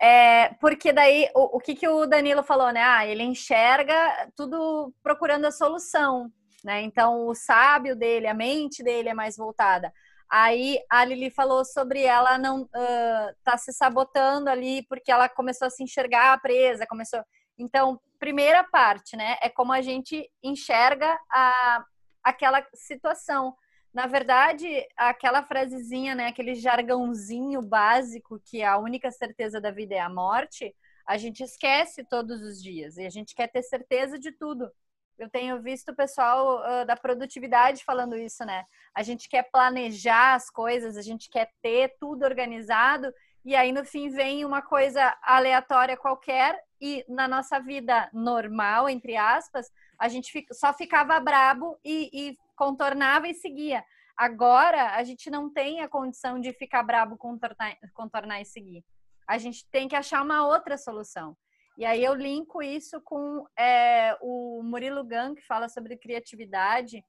É, 0.00 0.50
porque 0.60 0.92
daí, 0.92 1.28
o, 1.34 1.56
o 1.56 1.60
que, 1.60 1.74
que 1.74 1.88
o 1.88 2.06
Danilo 2.06 2.42
falou, 2.42 2.70
né? 2.72 2.82
Ah, 2.82 3.06
ele 3.06 3.22
enxerga 3.22 3.94
tudo 4.36 4.92
procurando 5.02 5.46
a 5.46 5.50
solução, 5.50 6.30
né? 6.62 6.82
Então, 6.82 7.26
o 7.26 7.34
sábio 7.34 7.96
dele, 7.96 8.26
a 8.26 8.34
mente 8.34 8.82
dele 8.82 9.08
é 9.08 9.14
mais 9.14 9.36
voltada. 9.36 9.92
Aí 10.30 10.78
a 10.88 11.04
Lili 11.04 11.30
falou 11.30 11.62
sobre 11.62 12.04
ela 12.04 12.38
não 12.38 12.62
uh, 12.62 13.34
tá 13.44 13.58
se 13.58 13.70
sabotando 13.70 14.48
ali 14.48 14.82
porque 14.88 15.12
ela 15.12 15.28
começou 15.28 15.66
a 15.66 15.70
se 15.70 15.82
enxergar 15.82 16.40
presa, 16.40 16.86
começou. 16.86 17.22
Então, 17.62 18.00
primeira 18.18 18.64
parte, 18.64 19.16
né, 19.16 19.36
é 19.40 19.48
como 19.48 19.72
a 19.72 19.80
gente 19.80 20.28
enxerga 20.42 21.18
a, 21.30 21.84
aquela 22.22 22.66
situação. 22.74 23.54
Na 23.94 24.06
verdade, 24.06 24.66
aquela 24.96 25.42
frasezinha, 25.42 26.14
né, 26.14 26.26
aquele 26.26 26.54
jargãozinho 26.54 27.62
básico 27.62 28.40
que 28.44 28.62
a 28.62 28.78
única 28.78 29.10
certeza 29.10 29.60
da 29.60 29.70
vida 29.70 29.94
é 29.94 30.00
a 30.00 30.08
morte, 30.08 30.74
a 31.06 31.16
gente 31.16 31.42
esquece 31.42 32.04
todos 32.04 32.40
os 32.42 32.62
dias 32.62 32.96
e 32.96 33.06
a 33.06 33.10
gente 33.10 33.34
quer 33.34 33.48
ter 33.48 33.62
certeza 33.62 34.18
de 34.18 34.32
tudo. 34.32 34.70
Eu 35.18 35.28
tenho 35.28 35.60
visto 35.62 35.90
o 35.90 35.96
pessoal 35.96 36.60
uh, 36.60 36.86
da 36.86 36.96
produtividade 36.96 37.84
falando 37.84 38.16
isso, 38.16 38.44
né? 38.44 38.64
A 38.94 39.02
gente 39.02 39.28
quer 39.28 39.48
planejar 39.52 40.34
as 40.34 40.50
coisas, 40.50 40.96
a 40.96 41.02
gente 41.02 41.28
quer 41.28 41.50
ter 41.60 41.94
tudo 42.00 42.24
organizado 42.24 43.12
e 43.44 43.54
aí 43.54 43.72
no 43.72 43.84
fim 43.84 44.08
vem 44.08 44.44
uma 44.44 44.62
coisa 44.62 45.16
aleatória 45.22 45.96
qualquer 45.96 46.58
e 46.82 47.04
na 47.08 47.28
nossa 47.28 47.60
vida 47.60 48.10
normal, 48.12 48.88
entre 48.88 49.16
aspas, 49.16 49.70
a 49.96 50.08
gente 50.08 50.44
só 50.50 50.74
ficava 50.74 51.20
brabo 51.20 51.78
e, 51.84 52.10
e 52.12 52.38
contornava 52.56 53.28
e 53.28 53.34
seguia. 53.34 53.84
Agora 54.16 54.96
a 54.96 55.04
gente 55.04 55.30
não 55.30 55.48
tem 55.48 55.80
a 55.80 55.88
condição 55.88 56.40
de 56.40 56.52
ficar 56.52 56.82
brabo, 56.82 57.16
contornar, 57.16 57.76
contornar 57.94 58.40
e 58.40 58.44
seguir. 58.44 58.84
A 59.28 59.38
gente 59.38 59.64
tem 59.70 59.86
que 59.86 59.94
achar 59.94 60.24
uma 60.24 60.44
outra 60.44 60.76
solução. 60.76 61.36
E 61.78 61.84
aí 61.84 62.02
eu 62.02 62.14
linko 62.14 62.60
isso 62.60 63.00
com 63.00 63.46
é, 63.56 64.16
o 64.20 64.60
Murilo 64.64 65.04
Gun, 65.04 65.36
que 65.36 65.46
fala 65.46 65.68
sobre 65.68 65.96
criatividade, 65.96 67.02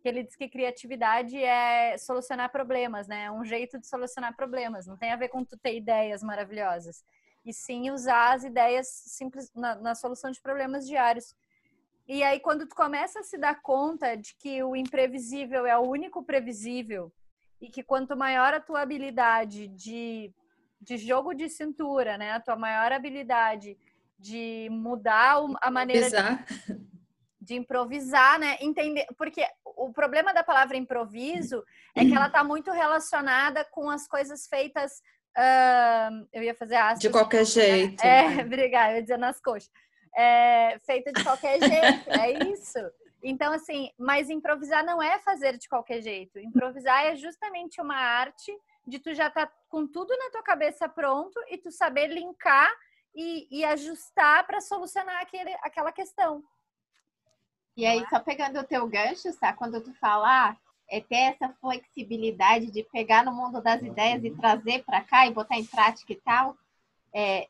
que 0.00 0.08
ele 0.08 0.22
diz 0.22 0.34
que 0.34 0.48
criatividade 0.48 1.36
é 1.36 1.98
solucionar 1.98 2.50
problemas, 2.50 3.06
né? 3.06 3.24
É 3.24 3.30
um 3.30 3.44
jeito 3.44 3.78
de 3.78 3.86
solucionar 3.86 4.34
problemas. 4.34 4.86
Não 4.86 4.96
tem 4.96 5.12
a 5.12 5.16
ver 5.16 5.28
com 5.28 5.44
tu 5.44 5.56
ter 5.58 5.76
ideias 5.76 6.22
maravilhosas. 6.22 7.04
E 7.48 7.52
sim 7.54 7.90
usar 7.90 8.34
as 8.34 8.44
ideias 8.44 8.88
simples 8.88 9.50
na, 9.54 9.74
na 9.76 9.94
solução 9.94 10.30
de 10.30 10.38
problemas 10.38 10.86
diários. 10.86 11.34
E 12.06 12.22
aí, 12.22 12.38
quando 12.40 12.66
tu 12.66 12.76
começa 12.76 13.20
a 13.20 13.22
se 13.22 13.38
dar 13.38 13.62
conta 13.62 14.14
de 14.16 14.34
que 14.36 14.62
o 14.62 14.76
imprevisível 14.76 15.64
é 15.64 15.78
o 15.78 15.88
único 15.88 16.22
previsível 16.22 17.10
e 17.58 17.70
que 17.70 17.82
quanto 17.82 18.14
maior 18.14 18.52
a 18.52 18.60
tua 18.60 18.82
habilidade 18.82 19.66
de, 19.68 20.30
de 20.78 20.98
jogo 20.98 21.32
de 21.32 21.48
cintura, 21.48 22.18
né? 22.18 22.32
A 22.32 22.40
tua 22.40 22.54
maior 22.54 22.92
habilidade 22.92 23.78
de 24.18 24.68
mudar 24.70 25.38
a 25.62 25.70
maneira 25.70 26.10
de, 26.10 26.78
de, 27.40 27.54
improvisar, 27.54 28.38
né? 28.38 28.58
Entender, 28.60 29.06
porque 29.16 29.42
o 29.64 29.90
problema 29.90 30.34
da 30.34 30.44
palavra 30.44 30.76
improviso 30.76 31.64
é 31.94 32.04
que 32.04 32.14
ela 32.14 32.26
está 32.26 32.44
muito 32.44 32.70
relacionada 32.70 33.64
com 33.70 33.88
as 33.88 34.06
coisas 34.06 34.46
feitas. 34.46 35.02
Uh, 35.38 36.26
eu 36.32 36.42
ia 36.42 36.54
fazer 36.54 36.74
aspas. 36.74 36.98
De 36.98 37.10
qualquer 37.10 37.44
de, 37.44 37.50
jeito. 37.52 38.02
É, 38.02 38.28
né? 38.28 38.42
obrigada, 38.44 38.92
eu 38.92 38.96
ia 38.96 39.02
dizer 39.02 39.18
nas 39.18 39.40
coxas. 39.40 39.70
É, 40.16 40.78
feita 40.80 41.12
de 41.12 41.22
qualquer 41.22 41.60
jeito, 41.62 42.10
é 42.10 42.50
isso. 42.50 42.78
Então, 43.22 43.52
assim, 43.52 43.90
mas 43.96 44.30
improvisar 44.30 44.84
não 44.84 45.00
é 45.00 45.20
fazer 45.20 45.56
de 45.56 45.68
qualquer 45.68 46.00
jeito. 46.00 46.40
Improvisar 46.40 47.06
é 47.06 47.14
justamente 47.14 47.80
uma 47.80 47.96
arte 47.96 48.52
de 48.84 48.98
tu 48.98 49.14
já 49.14 49.30
tá 49.30 49.48
com 49.68 49.86
tudo 49.86 50.16
na 50.16 50.30
tua 50.30 50.42
cabeça 50.42 50.88
pronto 50.88 51.38
e 51.48 51.58
tu 51.58 51.70
saber 51.70 52.08
linkar 52.08 52.72
e, 53.14 53.46
e 53.50 53.64
ajustar 53.64 54.46
para 54.46 54.60
solucionar 54.60 55.20
aquele, 55.20 55.52
aquela 55.62 55.92
questão. 55.92 56.42
E 57.76 57.86
aí, 57.86 58.04
só 58.10 58.18
pegando 58.18 58.58
o 58.58 58.64
teu 58.64 58.86
gancho, 58.88 59.32
tá? 59.38 59.52
Quando 59.52 59.80
tu 59.80 59.94
falar, 59.94 60.50
ah, 60.50 60.56
é 60.90 61.00
ter 61.00 61.16
essa 61.16 61.48
flexibilidade 61.60 62.70
de 62.70 62.82
pegar 62.84 63.24
no 63.24 63.32
mundo 63.32 63.60
das 63.60 63.82
ideias 63.82 64.24
e 64.24 64.30
trazer 64.30 64.84
para 64.84 65.02
cá 65.02 65.26
e 65.26 65.32
botar 65.32 65.58
em 65.58 65.64
prática 65.64 66.12
e 66.12 66.16
tal. 66.16 66.56
É, 67.12 67.48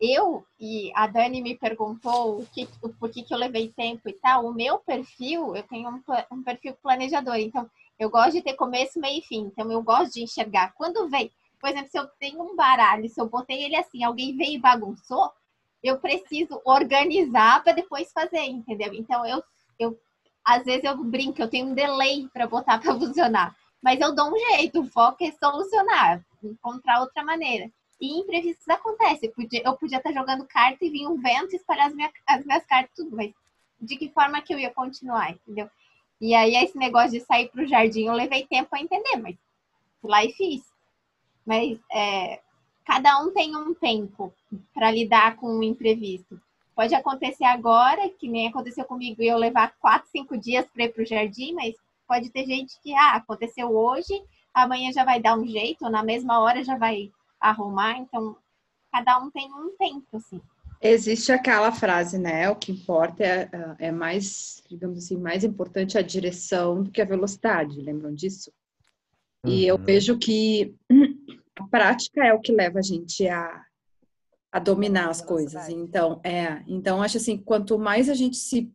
eu 0.00 0.44
e 0.60 0.92
a 0.94 1.06
Dani 1.06 1.40
me 1.40 1.56
perguntou 1.56 2.40
o 2.40 2.46
que, 2.46 2.68
o 2.82 2.90
porquê 2.90 3.22
que 3.22 3.32
eu 3.32 3.38
levei 3.38 3.72
tempo 3.72 4.08
e 4.08 4.12
tal. 4.12 4.46
O 4.46 4.52
meu 4.52 4.78
perfil, 4.78 5.56
eu 5.56 5.62
tenho 5.62 5.88
um, 5.88 6.02
um 6.30 6.42
perfil 6.42 6.74
planejador, 6.82 7.36
então 7.36 7.68
eu 7.98 8.10
gosto 8.10 8.32
de 8.32 8.42
ter 8.42 8.54
começo, 8.54 9.00
meio 9.00 9.18
e 9.18 9.22
fim. 9.22 9.46
Então 9.46 9.70
eu 9.72 9.82
gosto 9.82 10.14
de 10.14 10.22
enxergar. 10.22 10.74
Quando 10.74 11.08
vem, 11.08 11.30
por 11.60 11.70
exemplo, 11.70 11.90
se 11.90 11.98
eu 11.98 12.06
tenho 12.20 12.42
um 12.42 12.54
baralho, 12.54 13.08
se 13.08 13.20
eu 13.20 13.28
botei 13.28 13.64
ele 13.64 13.76
assim, 13.76 14.04
alguém 14.04 14.36
veio 14.36 14.52
e 14.52 14.60
bagunçou, 14.60 15.30
eu 15.82 15.98
preciso 15.98 16.60
organizar 16.64 17.62
para 17.62 17.72
depois 17.72 18.12
fazer, 18.12 18.44
entendeu? 18.44 18.92
Então 18.92 19.24
eu, 19.24 19.42
eu 19.78 19.98
às 20.46 20.64
vezes 20.64 20.84
eu 20.84 20.96
brinco, 21.02 21.42
eu 21.42 21.50
tenho 21.50 21.66
um 21.66 21.74
delay 21.74 22.28
para 22.32 22.46
botar 22.46 22.78
para 22.80 22.94
funcionar, 22.94 23.56
mas 23.82 24.00
eu 24.00 24.14
dou 24.14 24.32
um 24.32 24.38
jeito, 24.38 24.80
o 24.80 24.86
foco 24.86 25.24
é 25.24 25.32
solucionar, 25.32 26.24
encontrar 26.42 27.00
outra 27.00 27.24
maneira. 27.24 27.68
E 28.00 28.20
imprevistos 28.20 28.68
acontecem. 28.68 29.28
Eu 29.28 29.34
podia, 29.34 29.62
eu 29.64 29.74
podia 29.74 29.98
estar 29.98 30.12
jogando 30.12 30.46
carta 30.46 30.84
e 30.84 30.90
vir 30.90 31.06
um 31.06 31.16
vento 31.16 31.52
e 31.52 31.56
espalhar 31.56 31.88
as, 31.88 31.94
minha, 31.94 32.12
as 32.26 32.44
minhas 32.44 32.64
cartas 32.66 32.94
tudo, 32.94 33.16
mas 33.16 33.32
de 33.80 33.96
que 33.96 34.10
forma 34.10 34.40
que 34.42 34.54
eu 34.54 34.58
ia 34.58 34.70
continuar, 34.70 35.32
entendeu? 35.32 35.68
E 36.20 36.34
aí 36.34 36.54
esse 36.56 36.76
negócio 36.78 37.10
de 37.10 37.20
sair 37.20 37.48
para 37.48 37.62
o 37.62 37.66
jardim 37.66 38.06
eu 38.06 38.12
levei 38.12 38.46
tempo 38.46 38.68
a 38.72 38.80
entender, 38.80 39.16
mas 39.16 39.36
fui 40.00 40.10
lá 40.10 40.24
e 40.24 40.32
fiz. 40.32 40.62
Mas 41.44 41.78
é, 41.90 42.40
cada 42.84 43.18
um 43.20 43.32
tem 43.32 43.56
um 43.56 43.74
tempo 43.74 44.32
para 44.74 44.90
lidar 44.90 45.36
com 45.36 45.58
o 45.58 45.62
imprevisto. 45.62 46.40
Pode 46.76 46.94
acontecer 46.94 47.44
agora, 47.44 48.06
que 48.10 48.28
nem 48.28 48.48
aconteceu 48.48 48.84
comigo, 48.84 49.22
e 49.22 49.28
eu 49.28 49.38
levar 49.38 49.74
quatro, 49.80 50.10
cinco 50.10 50.36
dias 50.36 50.66
para 50.66 50.84
ir 50.84 50.92
para 50.92 51.02
o 51.02 51.06
jardim, 51.06 51.54
mas 51.54 51.74
pode 52.06 52.28
ter 52.28 52.44
gente 52.44 52.78
que, 52.82 52.94
ah, 52.94 53.14
aconteceu 53.14 53.74
hoje, 53.74 54.12
amanhã 54.52 54.92
já 54.92 55.02
vai 55.02 55.18
dar 55.18 55.38
um 55.38 55.46
jeito, 55.46 55.86
ou 55.86 55.90
na 55.90 56.02
mesma 56.02 56.38
hora 56.38 56.62
já 56.62 56.76
vai 56.76 57.10
arrumar. 57.40 57.96
Então, 57.98 58.36
cada 58.92 59.18
um 59.18 59.30
tem 59.30 59.50
um 59.50 59.74
tempo, 59.78 60.06
assim. 60.18 60.38
Existe 60.82 61.32
aquela 61.32 61.72
frase, 61.72 62.18
né? 62.18 62.50
O 62.50 62.56
que 62.56 62.70
importa 62.70 63.24
é, 63.24 63.48
é 63.78 63.90
mais, 63.90 64.62
digamos 64.68 64.98
assim, 64.98 65.16
mais 65.16 65.44
importante 65.44 65.96
a 65.96 66.02
direção 66.02 66.82
do 66.82 66.90
que 66.90 67.00
a 67.00 67.06
velocidade. 67.06 67.80
Lembram 67.80 68.14
disso? 68.14 68.52
Uhum. 69.42 69.50
E 69.50 69.66
eu 69.66 69.76
uhum. 69.76 69.82
vejo 69.82 70.18
que 70.18 70.74
a 71.58 71.66
prática 71.68 72.22
é 72.22 72.34
o 72.34 72.40
que 72.40 72.52
leva 72.52 72.80
a 72.80 72.82
gente 72.82 73.26
a, 73.26 73.64
a 74.56 74.58
dominar 74.58 75.10
as 75.10 75.20
coisas. 75.20 75.68
Então, 75.68 76.18
é. 76.24 76.62
Então, 76.66 77.02
acho 77.02 77.18
assim, 77.18 77.36
quanto 77.36 77.78
mais 77.78 78.08
a 78.08 78.14
gente 78.14 78.38
se, 78.38 78.72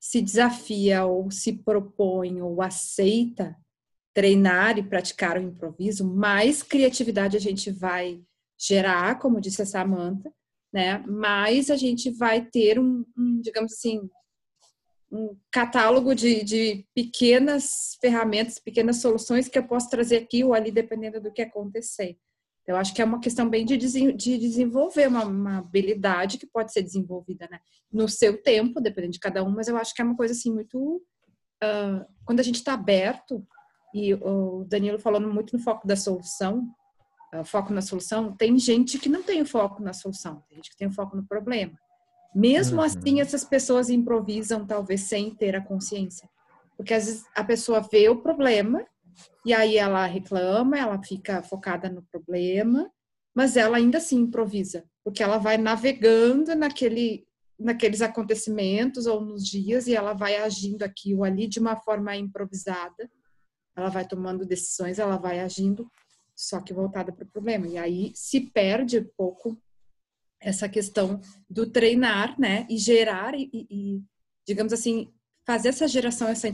se 0.00 0.20
desafia 0.20 1.04
ou 1.04 1.30
se 1.30 1.52
propõe 1.52 2.42
ou 2.42 2.60
aceita 2.60 3.56
treinar 4.12 4.78
e 4.78 4.82
praticar 4.82 5.38
o 5.38 5.42
improviso, 5.42 6.04
mais 6.04 6.60
criatividade 6.60 7.36
a 7.36 7.40
gente 7.40 7.70
vai 7.70 8.20
gerar, 8.58 9.20
como 9.20 9.40
disse 9.40 9.62
a 9.62 9.66
Samantha, 9.66 10.32
né? 10.72 10.98
Mais 11.06 11.70
a 11.70 11.76
gente 11.76 12.10
vai 12.10 12.44
ter 12.44 12.76
um, 12.76 13.04
um 13.16 13.40
digamos 13.40 13.74
assim, 13.74 14.10
um 15.12 15.36
catálogo 15.52 16.16
de, 16.16 16.42
de, 16.42 16.84
pequenas 16.92 17.96
ferramentas, 18.00 18.58
pequenas 18.58 18.96
soluções 18.96 19.46
que 19.46 19.56
eu 19.56 19.68
posso 19.68 19.88
trazer 19.88 20.16
aqui 20.16 20.42
ou 20.42 20.52
ali, 20.52 20.72
dependendo 20.72 21.20
do 21.20 21.32
que 21.32 21.42
acontecer. 21.42 22.18
Então, 22.66 22.74
eu 22.74 22.80
acho 22.80 22.92
que 22.92 23.00
é 23.00 23.04
uma 23.04 23.20
questão 23.20 23.48
bem 23.48 23.64
de, 23.64 23.76
de 23.76 24.38
desenvolver 24.38 25.06
uma, 25.06 25.24
uma, 25.24 25.58
habilidade 25.58 26.36
que 26.36 26.48
pode 26.48 26.72
ser 26.72 26.82
desenvolvida 26.82 27.46
né? 27.48 27.60
no 27.92 28.08
seu 28.08 28.42
tempo, 28.42 28.80
dependendo 28.80 29.12
de 29.12 29.20
cada 29.20 29.44
um, 29.44 29.50
mas 29.50 29.68
eu 29.68 29.76
acho 29.76 29.94
que 29.94 30.02
é 30.02 30.04
uma 30.04 30.16
coisa 30.16 30.34
assim 30.34 30.52
muito. 30.52 31.00
Uh, 31.62 32.04
quando 32.24 32.40
a 32.40 32.42
gente 32.42 32.56
está 32.56 32.74
aberto 32.74 33.46
e 33.94 34.12
o 34.14 34.64
Danilo 34.68 34.98
falando 34.98 35.32
muito 35.32 35.56
no 35.56 35.62
foco 35.62 35.86
da 35.86 35.94
solução, 35.94 36.68
uh, 37.32 37.44
foco 37.44 37.72
na 37.72 37.80
solução, 37.80 38.36
tem 38.36 38.58
gente 38.58 38.98
que 38.98 39.08
não 39.08 39.22
tem 39.22 39.40
o 39.40 39.46
foco 39.46 39.80
na 39.80 39.92
solução, 39.92 40.42
tem 40.48 40.56
gente 40.56 40.70
que 40.70 40.76
tem 40.76 40.88
o 40.88 40.92
foco 40.92 41.16
no 41.16 41.24
problema. 41.24 41.78
Mesmo 42.34 42.78
uhum. 42.78 42.82
assim, 42.82 43.20
essas 43.20 43.44
pessoas 43.44 43.88
improvisam, 43.88 44.66
talvez 44.66 45.02
sem 45.02 45.32
ter 45.32 45.54
a 45.54 45.64
consciência. 45.64 46.28
Porque 46.76 46.92
às 46.92 47.06
vezes 47.06 47.24
a 47.32 47.44
pessoa 47.44 47.80
vê 47.80 48.08
o 48.08 48.20
problema 48.20 48.84
e 49.44 49.52
aí 49.52 49.76
ela 49.76 50.06
reclama, 50.06 50.78
ela 50.78 51.02
fica 51.02 51.42
focada 51.42 51.88
no 51.88 52.02
problema, 52.10 52.90
mas 53.34 53.56
ela 53.56 53.76
ainda 53.76 53.98
assim 53.98 54.20
improvisa, 54.20 54.84
porque 55.04 55.22
ela 55.22 55.38
vai 55.38 55.56
navegando 55.58 56.54
naquele, 56.54 57.26
naqueles 57.58 58.00
acontecimentos 58.00 59.06
ou 59.06 59.20
nos 59.20 59.46
dias 59.46 59.86
e 59.86 59.94
ela 59.94 60.12
vai 60.12 60.36
agindo 60.36 60.82
aqui 60.82 61.14
ou 61.14 61.24
ali 61.24 61.46
de 61.46 61.58
uma 61.58 61.76
forma 61.76 62.16
improvisada 62.16 63.10
ela 63.76 63.90
vai 63.90 64.08
tomando 64.08 64.46
decisões, 64.46 64.98
ela 64.98 65.18
vai 65.18 65.38
agindo, 65.38 65.90
só 66.34 66.60
que 66.60 66.72
voltada 66.72 67.12
para 67.12 67.24
o 67.24 67.30
problema. 67.30 67.68
E 67.68 67.76
aí 67.76 68.12
se 68.14 68.40
perde 68.40 68.98
um 68.98 69.08
pouco 69.16 69.60
essa 70.40 70.68
questão 70.68 71.20
do 71.48 71.70
treinar, 71.70 72.40
né? 72.40 72.66
E 72.70 72.78
gerar 72.78 73.34
e, 73.34 73.50
e 73.52 74.02
digamos 74.46 74.72
assim, 74.72 75.12
fazer 75.46 75.68
essa 75.68 75.86
geração, 75.86 76.28
essa, 76.28 76.48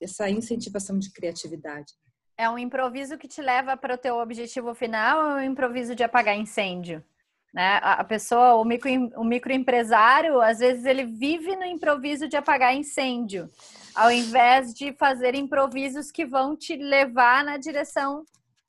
essa 0.00 0.30
incentivação 0.30 0.98
de 0.98 1.10
criatividade. 1.10 1.92
É 2.40 2.48
um 2.48 2.56
improviso 2.56 3.18
que 3.18 3.26
te 3.26 3.42
leva 3.42 3.76
para 3.76 3.96
o 3.96 3.98
teu 3.98 4.16
objetivo 4.16 4.72
final 4.72 5.18
ou 5.18 5.38
é 5.38 5.42
um 5.42 5.50
improviso 5.50 5.92
de 5.92 6.04
apagar 6.04 6.36
incêndio? 6.36 7.04
Né? 7.52 7.80
A 7.82 8.04
pessoa, 8.04 8.54
o, 8.54 8.64
micro, 8.64 8.88
o 9.16 9.24
microempresário, 9.24 10.40
às 10.40 10.60
vezes 10.60 10.84
ele 10.84 11.04
vive 11.04 11.56
no 11.56 11.64
improviso 11.64 12.28
de 12.28 12.36
apagar 12.36 12.76
incêndio, 12.76 13.50
ao 13.92 14.12
invés 14.12 14.72
de 14.72 14.92
fazer 14.92 15.34
improvisos 15.34 16.12
que 16.12 16.24
vão 16.24 16.54
te 16.54 16.76
levar 16.76 17.42
na 17.42 17.56
direção 17.56 18.24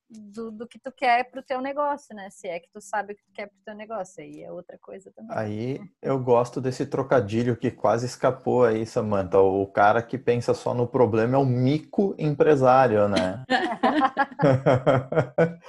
do, 0.09 0.51
do 0.51 0.67
que 0.67 0.79
tu 0.79 0.91
quer 0.91 1.29
pro 1.29 1.43
teu 1.43 1.61
negócio, 1.61 2.15
né? 2.15 2.29
Se 2.31 2.47
é 2.47 2.59
que 2.59 2.69
tu 2.71 2.81
sabe 2.81 3.13
o 3.13 3.15
que 3.15 3.23
tu 3.23 3.31
quer 3.31 3.47
pro 3.47 3.57
teu 3.63 3.75
negócio, 3.75 4.23
aí 4.23 4.41
é 4.41 4.51
outra 4.51 4.77
coisa 4.77 5.11
também. 5.11 5.37
Aí 5.37 5.81
eu 6.01 6.19
gosto 6.19 6.59
desse 6.59 6.85
trocadilho 6.85 7.55
que 7.55 7.69
quase 7.69 8.05
escapou 8.05 8.65
aí, 8.65 8.85
Samantha. 8.85 9.39
O 9.39 9.67
cara 9.67 10.01
que 10.01 10.17
pensa 10.17 10.53
só 10.53 10.73
no 10.73 10.87
problema 10.87 11.35
é 11.35 11.37
o 11.37 11.45
mico 11.45 12.15
empresário, 12.17 13.07
né? 13.07 13.45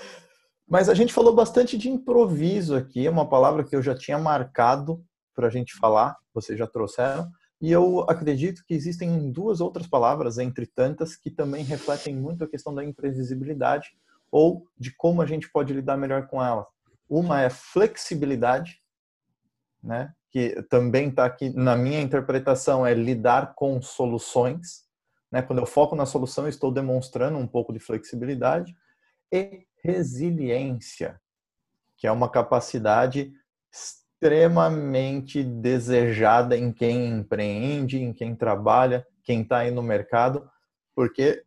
Mas 0.67 0.89
a 0.89 0.95
gente 0.95 1.13
falou 1.13 1.35
bastante 1.35 1.77
de 1.77 1.91
improviso 1.91 2.77
aqui, 2.77 3.07
é 3.07 3.11
uma 3.11 3.29
palavra 3.29 3.65
que 3.65 3.75
eu 3.75 3.83
já 3.83 3.95
tinha 3.95 4.19
marcado 4.19 5.05
para 5.35 5.49
a 5.49 5.51
gente 5.51 5.77
falar, 5.77 6.17
vocês 6.33 6.59
já 6.59 6.67
trouxeram. 6.67 7.29
E 7.61 7.71
eu 7.71 8.07
acredito 8.09 8.63
que 8.67 8.73
existem 8.73 9.31
duas 9.31 9.61
outras 9.61 9.87
palavras, 9.87 10.39
entre 10.39 10.67
tantas, 10.67 11.15
que 11.15 11.31
também 11.31 11.63
refletem 11.63 12.17
muito 12.17 12.45
a 12.45 12.49
questão 12.49 12.75
da 12.75 12.83
imprevisibilidade, 12.83 13.91
ou 14.31 14.67
de 14.79 14.95
como 14.95 15.23
a 15.23 15.27
gente 15.27 15.51
pode 15.51 15.73
lidar 15.73 15.97
melhor 15.97 16.27
com 16.29 16.43
ela. 16.43 16.67
Uma 17.09 17.43
é 17.43 17.51
flexibilidade, 17.51 18.81
né? 19.83 20.15
que 20.31 20.63
também 20.71 21.09
está 21.09 21.25
aqui 21.25 21.51
na 21.51 21.77
minha 21.77 22.01
interpretação, 22.01 22.87
é 22.87 22.95
lidar 22.95 23.55
com 23.55 23.83
soluções. 23.83 24.85
Né? 25.31 25.43
Quando 25.43 25.59
eu 25.59 25.67
foco 25.67 25.97
na 25.97 26.07
solução, 26.07 26.47
estou 26.47 26.71
demonstrando 26.71 27.37
um 27.37 27.47
pouco 27.47 27.73
de 27.73 27.81
flexibilidade. 27.81 28.77
E 29.33 29.67
resiliência, 29.83 31.21
que 31.97 32.07
é 32.07 32.13
uma 32.13 32.29
capacidade 32.29 33.33
extremamente 33.73 35.43
desejada 35.43 36.57
em 36.57 36.73
quem 36.73 37.09
empreende, 37.09 37.99
em 37.99 38.13
quem 38.13 38.35
trabalha, 38.37 39.07
quem 39.25 39.43
está 39.43 39.59
aí 39.59 39.71
no 39.71 39.83
mercado, 39.83 40.49
porque 40.95 41.43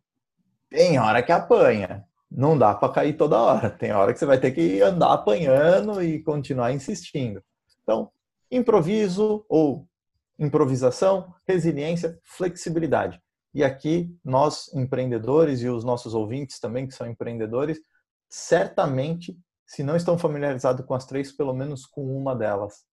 tem 0.68 0.98
hora 0.98 1.22
que 1.22 1.30
apanha, 1.30 2.04
não 2.36 2.58
dá 2.58 2.74
para 2.74 2.92
cair 2.92 3.16
toda 3.16 3.40
hora. 3.40 3.70
Tem 3.70 3.92
hora 3.92 4.12
que 4.12 4.18
você 4.18 4.26
vai 4.26 4.38
ter 4.38 4.50
que 4.50 4.82
andar 4.82 5.12
apanhando 5.12 6.02
e 6.02 6.22
continuar 6.22 6.72
insistindo. 6.72 7.42
Então, 7.82 8.10
improviso 8.50 9.44
ou 9.48 9.88
improvisação, 10.38 11.32
resiliência, 11.46 12.18
flexibilidade. 12.24 13.22
E 13.54 13.62
aqui 13.62 14.12
nós 14.24 14.72
empreendedores 14.74 15.62
e 15.62 15.68
os 15.68 15.84
nossos 15.84 16.12
ouvintes 16.12 16.58
também 16.58 16.88
que 16.88 16.94
são 16.94 17.08
empreendedores, 17.08 17.78
certamente, 18.28 19.38
se 19.64 19.84
não 19.84 19.94
estão 19.94 20.18
familiarizados 20.18 20.84
com 20.84 20.94
as 20.94 21.06
três, 21.06 21.30
pelo 21.30 21.54
menos 21.54 21.86
com 21.86 22.04
uma 22.16 22.34
delas, 22.34 22.84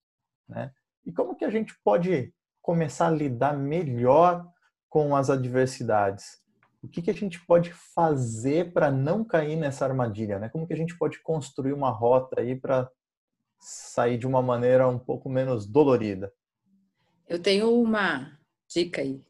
né? 0.48 0.71
E 1.03 1.12
como 1.12 1.36
que 1.36 1.45
a 1.45 1.50
gente 1.50 1.74
pode 1.83 2.31
começar 2.62 3.07
a 3.07 3.12
lidar 3.12 3.57
melhor 3.57 4.48
com 4.88 5.15
as 5.15 5.31
adversidades? 5.31 6.40
O 6.83 6.88
que, 6.88 7.01
que 7.01 7.11
a 7.11 7.13
gente 7.13 7.43
pode 7.45 7.71
fazer 7.93 8.73
para 8.73 8.91
não 8.91 9.23
cair 9.23 9.55
nessa 9.55 9.85
armadilha, 9.85 10.39
né? 10.39 10.50
Como 10.50 10.65
que 10.65 10.73
a 10.73 10.77
gente 10.77 10.97
pode 10.97 11.21
construir 11.21 11.73
uma 11.73 11.91
rota 11.91 12.41
aí 12.41 12.55
para 12.55 12.89
sair 13.59 14.17
de 14.17 14.25
uma 14.25 14.41
maneira 14.41 14.88
um 14.88 14.97
pouco 14.97 15.29
menos 15.29 15.67
dolorida? 15.67 16.33
Eu 17.27 17.39
tenho 17.39 17.71
uma 17.71 18.38
dica 18.67 19.01
aí. 19.01 19.23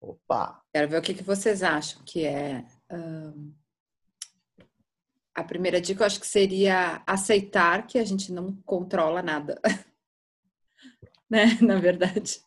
Opa! 0.00 0.60
Quero 0.72 0.88
ver 0.88 0.98
o 0.98 1.02
que, 1.02 1.14
que 1.14 1.22
vocês 1.22 1.62
acham 1.62 2.02
que 2.04 2.26
é. 2.26 2.64
A 5.34 5.42
primeira 5.44 5.80
dica 5.80 6.02
eu 6.02 6.06
acho 6.06 6.20
que 6.20 6.26
seria 6.26 7.02
aceitar 7.06 7.86
que 7.86 7.98
a 7.98 8.04
gente 8.04 8.32
não 8.32 8.54
controla 8.62 9.22
nada. 9.22 9.60
né? 11.30 11.56
Na 11.62 11.78
verdade. 11.78 12.43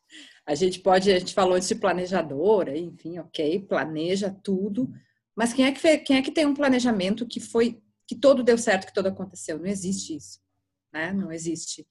A 0.48 0.56
gente 0.56 0.80
pode, 0.80 1.12
a 1.12 1.20
gente 1.20 1.34
falou 1.34 1.60
de 1.60 1.76
planejadora, 1.76 2.78
enfim, 2.78 3.20
ok, 3.20 3.60
planeja 3.68 4.34
tudo, 4.44 4.90
mas 5.36 5.52
quem 5.52 5.66
é 5.66 5.72
que 5.74 5.98
quem 6.00 6.18
é 6.18 6.22
que 6.22 6.32
tem 6.32 6.46
um 6.46 6.54
planejamento 6.54 7.28
que 7.28 7.42
foi 7.42 7.84
que 8.08 8.16
todo 8.16 8.42
deu 8.42 8.58
certo, 8.58 8.88
que 8.88 8.94
todo 8.94 9.08
aconteceu? 9.08 9.60
Não 9.60 9.66
existe 9.66 10.16
isso, 10.16 10.40
né? 10.94 11.12
Não 11.12 11.34
existe, 11.34 11.86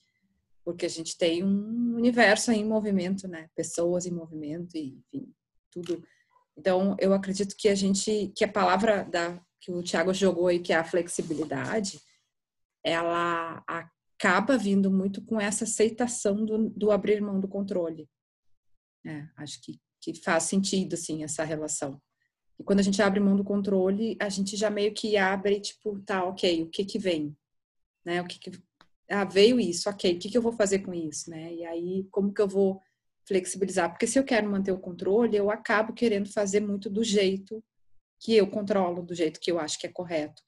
porque 0.64 0.86
a 0.86 0.88
gente 0.88 1.18
tem 1.18 1.44
um 1.44 1.94
universo 1.94 2.50
em 2.50 2.64
movimento, 2.64 3.28
né? 3.28 3.50
Pessoas 3.54 4.06
em 4.06 4.10
movimento 4.10 4.74
e 4.74 4.98
enfim, 5.12 5.30
tudo. 5.70 6.02
Então, 6.56 6.96
eu 6.98 7.12
acredito 7.12 7.54
que 7.54 7.68
a 7.68 7.74
gente, 7.74 8.32
que 8.34 8.44
a 8.44 8.48
palavra 8.48 9.04
da 9.04 9.38
que 9.60 9.72
o 9.72 9.82
Thiago 9.82 10.14
jogou 10.14 10.46
aí, 10.46 10.60
que 10.60 10.72
é 10.72 10.76
a 10.76 10.84
flexibilidade, 10.84 12.00
ela 12.84 13.62
acaba 13.66 14.56
vindo 14.56 14.90
muito 14.90 15.20
com 15.22 15.40
essa 15.40 15.64
aceitação 15.64 16.44
do, 16.44 16.70
do 16.70 16.90
abrir 16.92 17.20
mão 17.20 17.40
do 17.40 17.48
controle. 17.48 18.08
É, 19.06 19.26
acho 19.36 19.62
que, 19.62 19.80
que 20.00 20.14
faz 20.14 20.44
sentido, 20.44 20.94
assim, 20.94 21.22
essa 21.22 21.44
relação. 21.44 22.00
E 22.58 22.64
quando 22.64 22.80
a 22.80 22.82
gente 22.82 23.00
abre 23.00 23.20
mão 23.20 23.36
do 23.36 23.44
controle, 23.44 24.16
a 24.20 24.28
gente 24.28 24.56
já 24.56 24.70
meio 24.70 24.92
que 24.92 25.16
abre, 25.16 25.60
tipo, 25.60 26.00
tá, 26.00 26.24
ok, 26.24 26.62
o 26.62 26.68
que 26.68 26.84
que 26.84 26.98
vem? 26.98 27.36
Né? 28.04 28.20
O 28.20 28.26
que 28.26 28.38
que... 28.38 28.50
Ah, 29.08 29.24
veio 29.24 29.60
isso, 29.60 29.88
ok, 29.88 30.14
o 30.14 30.18
que 30.18 30.28
que 30.30 30.36
eu 30.36 30.42
vou 30.42 30.52
fazer 30.52 30.80
com 30.80 30.92
isso, 30.92 31.30
né? 31.30 31.54
E 31.54 31.64
aí, 31.64 32.08
como 32.10 32.34
que 32.34 32.42
eu 32.42 32.48
vou 32.48 32.80
flexibilizar? 33.24 33.88
Porque 33.90 34.06
se 34.06 34.18
eu 34.18 34.24
quero 34.24 34.50
manter 34.50 34.72
o 34.72 34.80
controle, 34.80 35.36
eu 35.36 35.48
acabo 35.48 35.92
querendo 35.92 36.28
fazer 36.32 36.58
muito 36.58 36.90
do 36.90 37.04
jeito 37.04 37.62
que 38.18 38.34
eu 38.34 38.50
controlo, 38.50 39.02
do 39.02 39.14
jeito 39.14 39.38
que 39.38 39.52
eu 39.52 39.60
acho 39.60 39.78
que 39.78 39.86
é 39.86 39.92
correto. 39.92 40.42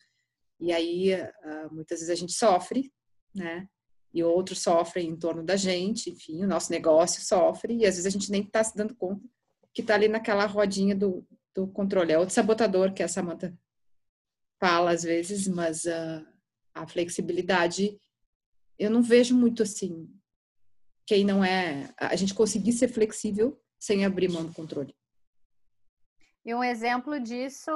E 0.58 0.72
aí, 0.72 1.12
ah, 1.14 1.68
muitas 1.70 2.00
vezes 2.00 2.10
a 2.10 2.16
gente 2.16 2.32
sofre, 2.32 2.92
né? 3.32 3.68
E 4.12 4.22
outros 4.22 4.62
sofrem 4.62 5.08
em 5.08 5.16
torno 5.16 5.42
da 5.42 5.56
gente, 5.56 6.10
enfim, 6.10 6.42
o 6.44 6.48
nosso 6.48 6.70
negócio 6.72 7.22
sofre 7.22 7.74
e 7.74 7.86
às 7.86 7.96
vezes 7.96 8.06
a 8.06 8.10
gente 8.10 8.30
nem 8.30 8.42
está 8.42 8.62
se 8.64 8.76
dando 8.76 8.94
conta 8.94 9.28
que 9.74 9.82
está 9.82 9.94
ali 9.94 10.08
naquela 10.08 10.44
rodinha 10.46 10.94
do, 10.94 11.24
do 11.54 11.68
controle. 11.68 12.12
É 12.12 12.18
outro 12.18 12.34
sabotador 12.34 12.92
que 12.92 13.02
a 13.02 13.08
Samantha 13.08 13.56
fala 14.60 14.90
às 14.90 15.04
vezes, 15.04 15.46
mas 15.46 15.86
a 16.74 16.86
flexibilidade 16.86 17.96
eu 18.78 18.90
não 18.90 19.02
vejo 19.02 19.36
muito 19.36 19.62
assim. 19.62 20.08
Quem 21.06 21.24
não 21.24 21.44
é. 21.44 21.92
A 21.96 22.14
gente 22.16 22.34
conseguir 22.34 22.72
ser 22.72 22.88
flexível 22.88 23.60
sem 23.78 24.04
abrir 24.04 24.28
mão 24.28 24.44
do 24.44 24.52
controle. 24.52 24.94
E 26.44 26.54
um 26.54 26.62
exemplo 26.62 27.20
disso, 27.20 27.70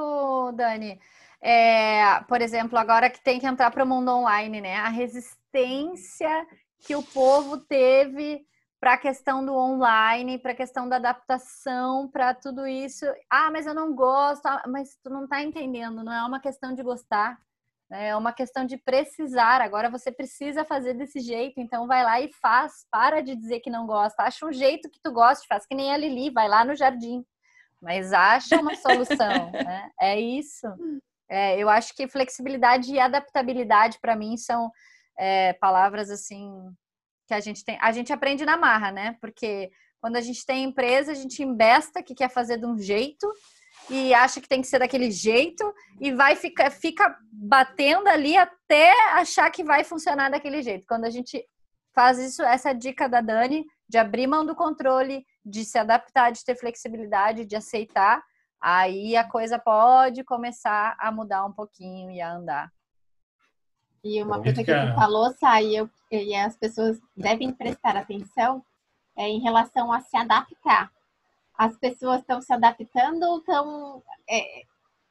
Dani, 0.56 0.98
é, 1.42 2.20
por 2.28 2.40
exemplo, 2.40 2.78
agora 2.78 3.10
que 3.10 3.20
tem 3.20 3.40
que 3.40 3.46
entrar 3.46 3.70
para 3.72 3.82
o 3.82 3.86
mundo 3.86 4.12
online, 4.12 4.60
né? 4.60 4.76
A 4.76 4.88
resistência 4.88 6.46
que 6.86 6.94
o 6.94 7.02
povo 7.02 7.58
teve 7.58 8.46
para 8.80 8.94
a 8.94 8.98
questão 8.98 9.44
do 9.44 9.54
online, 9.54 10.38
para 10.38 10.52
a 10.52 10.56
questão 10.56 10.88
da 10.88 10.96
adaptação, 10.96 12.08
para 12.08 12.34
tudo 12.34 12.66
isso. 12.66 13.06
Ah, 13.30 13.50
mas 13.50 13.66
eu 13.66 13.74
não 13.74 13.94
gosto, 13.94 14.46
ah, 14.46 14.62
mas 14.68 14.96
tu 15.02 15.10
não 15.10 15.24
está 15.24 15.42
entendendo, 15.42 16.02
não 16.02 16.12
é 16.12 16.24
uma 16.24 16.40
questão 16.40 16.74
de 16.74 16.82
gostar, 16.82 17.38
né? 17.90 18.08
é 18.08 18.16
uma 18.16 18.32
questão 18.32 18.64
de 18.64 18.76
precisar. 18.76 19.60
Agora 19.60 19.90
você 19.90 20.12
precisa 20.12 20.64
fazer 20.64 20.94
desse 20.94 21.20
jeito, 21.20 21.60
então 21.60 21.86
vai 21.86 22.04
lá 22.04 22.20
e 22.20 22.32
faz. 22.40 22.86
Para 22.90 23.20
de 23.20 23.34
dizer 23.36 23.60
que 23.60 23.70
não 23.70 23.86
gosta, 23.86 24.22
acha 24.22 24.46
um 24.46 24.52
jeito 24.52 24.90
que 24.90 25.00
tu 25.02 25.12
goste, 25.12 25.46
faz 25.48 25.66
que 25.66 25.74
nem 25.74 25.92
a 25.92 25.96
Lili, 25.96 26.30
vai 26.30 26.48
lá 26.48 26.64
no 26.64 26.74
jardim, 26.74 27.24
mas 27.80 28.12
acha 28.12 28.60
uma 28.60 28.74
solução, 28.76 29.50
né? 29.52 29.90
É 30.00 30.20
isso. 30.20 30.66
É, 31.32 31.58
eu 31.58 31.70
acho 31.70 31.94
que 31.94 32.06
flexibilidade 32.06 32.92
e 32.92 33.00
adaptabilidade 33.00 33.98
para 34.02 34.14
mim 34.14 34.36
são 34.36 34.70
é, 35.18 35.54
palavras 35.54 36.10
assim 36.10 36.52
que 37.26 37.32
a 37.32 37.40
gente 37.40 37.64
tem. 37.64 37.78
A 37.80 37.90
gente 37.90 38.12
aprende 38.12 38.44
na 38.44 38.58
marra, 38.58 38.92
né? 38.92 39.16
Porque 39.18 39.70
quando 39.98 40.16
a 40.16 40.20
gente 40.20 40.44
tem 40.44 40.62
empresa, 40.62 41.12
a 41.12 41.14
gente 41.14 41.42
embesta 41.42 42.02
que 42.02 42.14
quer 42.14 42.28
fazer 42.28 42.58
de 42.58 42.66
um 42.66 42.76
jeito 42.78 43.26
e 43.88 44.12
acha 44.12 44.42
que 44.42 44.48
tem 44.48 44.60
que 44.60 44.66
ser 44.66 44.80
daquele 44.80 45.10
jeito 45.10 45.64
e 45.98 46.12
vai 46.12 46.36
ficar 46.36 46.70
fica 46.70 47.16
batendo 47.32 48.08
ali 48.08 48.36
até 48.36 48.92
achar 49.14 49.50
que 49.50 49.64
vai 49.64 49.84
funcionar 49.84 50.30
daquele 50.30 50.60
jeito. 50.60 50.86
Quando 50.86 51.06
a 51.06 51.10
gente 51.10 51.42
faz 51.94 52.18
isso, 52.18 52.42
essa 52.42 52.74
dica 52.74 53.08
da 53.08 53.22
Dani 53.22 53.64
de 53.88 53.96
abrir 53.96 54.26
mão 54.26 54.44
do 54.44 54.54
controle, 54.54 55.24
de 55.42 55.64
se 55.64 55.78
adaptar, 55.78 56.30
de 56.30 56.44
ter 56.44 56.56
flexibilidade, 56.56 57.46
de 57.46 57.56
aceitar, 57.56 58.22
aí 58.62 59.16
a 59.16 59.28
coisa 59.28 59.58
pode 59.58 60.22
começar 60.22 60.94
a 60.98 61.10
mudar 61.10 61.44
um 61.44 61.52
pouquinho 61.52 62.10
e 62.12 62.20
a 62.20 62.32
andar. 62.32 62.72
E 64.04 64.22
uma 64.22 64.40
coisa 64.40 64.64
que 64.64 64.72
tu 64.72 64.94
falou, 64.94 65.32
Sai, 65.32 65.74
eu, 65.76 65.90
e 66.10 66.34
as 66.34 66.56
pessoas 66.56 67.00
devem 67.16 67.52
prestar 67.52 67.96
atenção 67.96 68.64
é 69.16 69.28
em 69.28 69.40
relação 69.40 69.92
a 69.92 70.00
se 70.00 70.16
adaptar. 70.16 70.90
As 71.56 71.76
pessoas 71.76 72.20
estão 72.20 72.40
se 72.40 72.52
adaptando 72.52 73.22
ou 73.24 73.38
estão. 73.38 74.02
É, 74.28 74.62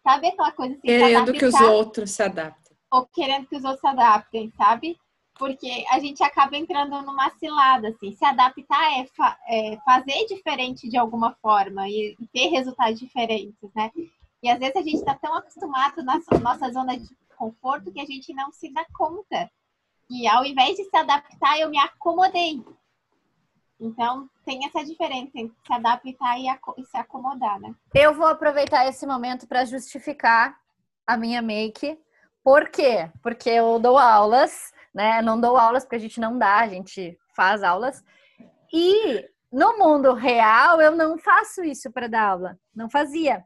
sabe 0.03 0.27
aquela 0.27 0.51
coisa 0.51 0.73
assim? 0.73 0.81
Querendo 0.81 1.33
que 1.33 1.45
os 1.45 1.61
outros 1.61 2.11
se 2.11 2.23
adaptem. 2.23 2.75
Ou 2.91 3.05
querendo 3.05 3.47
que 3.47 3.55
os 3.55 3.63
outros 3.63 3.81
se 3.81 3.87
adaptem, 3.87 4.51
sabe? 4.57 4.99
Porque 5.41 5.83
a 5.89 5.97
gente 5.97 6.23
acaba 6.23 6.55
entrando 6.55 7.01
numa 7.01 7.31
cilada, 7.31 7.87
assim. 7.87 8.11
Se 8.11 8.23
adaptar 8.23 8.99
é, 8.99 9.07
fa 9.07 9.35
é 9.47 9.75
fazer 9.83 10.27
diferente 10.27 10.87
de 10.87 10.95
alguma 10.95 11.35
forma 11.41 11.89
e, 11.89 12.15
ter 12.31 12.49
resultados 12.49 12.99
diferentes, 12.99 13.73
né? 13.75 13.89
E 14.43 14.47
às 14.47 14.59
vezes 14.59 14.75
a 14.75 14.83
gente 14.83 14.97
está 14.97 15.15
tão 15.15 15.35
acostumado 15.35 16.03
na 16.03 16.19
nossa 16.43 16.71
zona 16.71 16.95
de 16.95 17.09
conforto 17.35 17.91
que 17.91 17.99
a 17.99 18.05
gente 18.05 18.31
não 18.35 18.51
se 18.51 18.71
dá 18.71 18.85
conta. 18.93 19.49
E 20.07 20.27
ao 20.27 20.45
invés 20.45 20.77
de 20.77 20.83
se 20.83 20.95
adaptar, 20.95 21.59
eu 21.59 21.71
me 21.71 21.79
acomodei. 21.79 22.63
Então, 23.79 24.29
tem 24.45 24.63
essa 24.67 24.85
diferença 24.85 25.31
entre 25.33 25.57
se 25.65 25.73
adaptar 25.73 26.37
e, 26.37 26.45
e 26.77 26.85
se 26.85 26.97
acomodar, 26.97 27.59
né? 27.59 27.73
Eu 27.95 28.13
vou 28.13 28.27
aproveitar 28.27 28.85
esse 28.85 29.07
momento 29.07 29.47
para 29.47 29.65
justificar 29.65 30.55
a 31.07 31.17
minha 31.17 31.41
make. 31.41 31.97
Por 32.43 32.69
quê? 32.69 33.09
Porque 33.23 33.49
eu 33.49 33.79
dou 33.79 33.97
aulas, 33.97 34.71
né? 34.93 35.21
Não 35.21 35.39
dou 35.39 35.57
aulas 35.57 35.83
porque 35.83 35.95
a 35.95 35.99
gente 35.99 36.19
não 36.19 36.37
dá, 36.37 36.57
a 36.57 36.67
gente 36.67 37.17
faz 37.35 37.63
aulas. 37.63 38.03
E 38.73 39.25
no 39.51 39.77
mundo 39.77 40.13
real, 40.13 40.81
eu 40.81 40.91
não 40.91 41.17
faço 41.17 41.63
isso 41.63 41.91
para 41.91 42.07
dar 42.07 42.29
aula. 42.29 42.57
Não 42.73 42.89
fazia. 42.89 43.43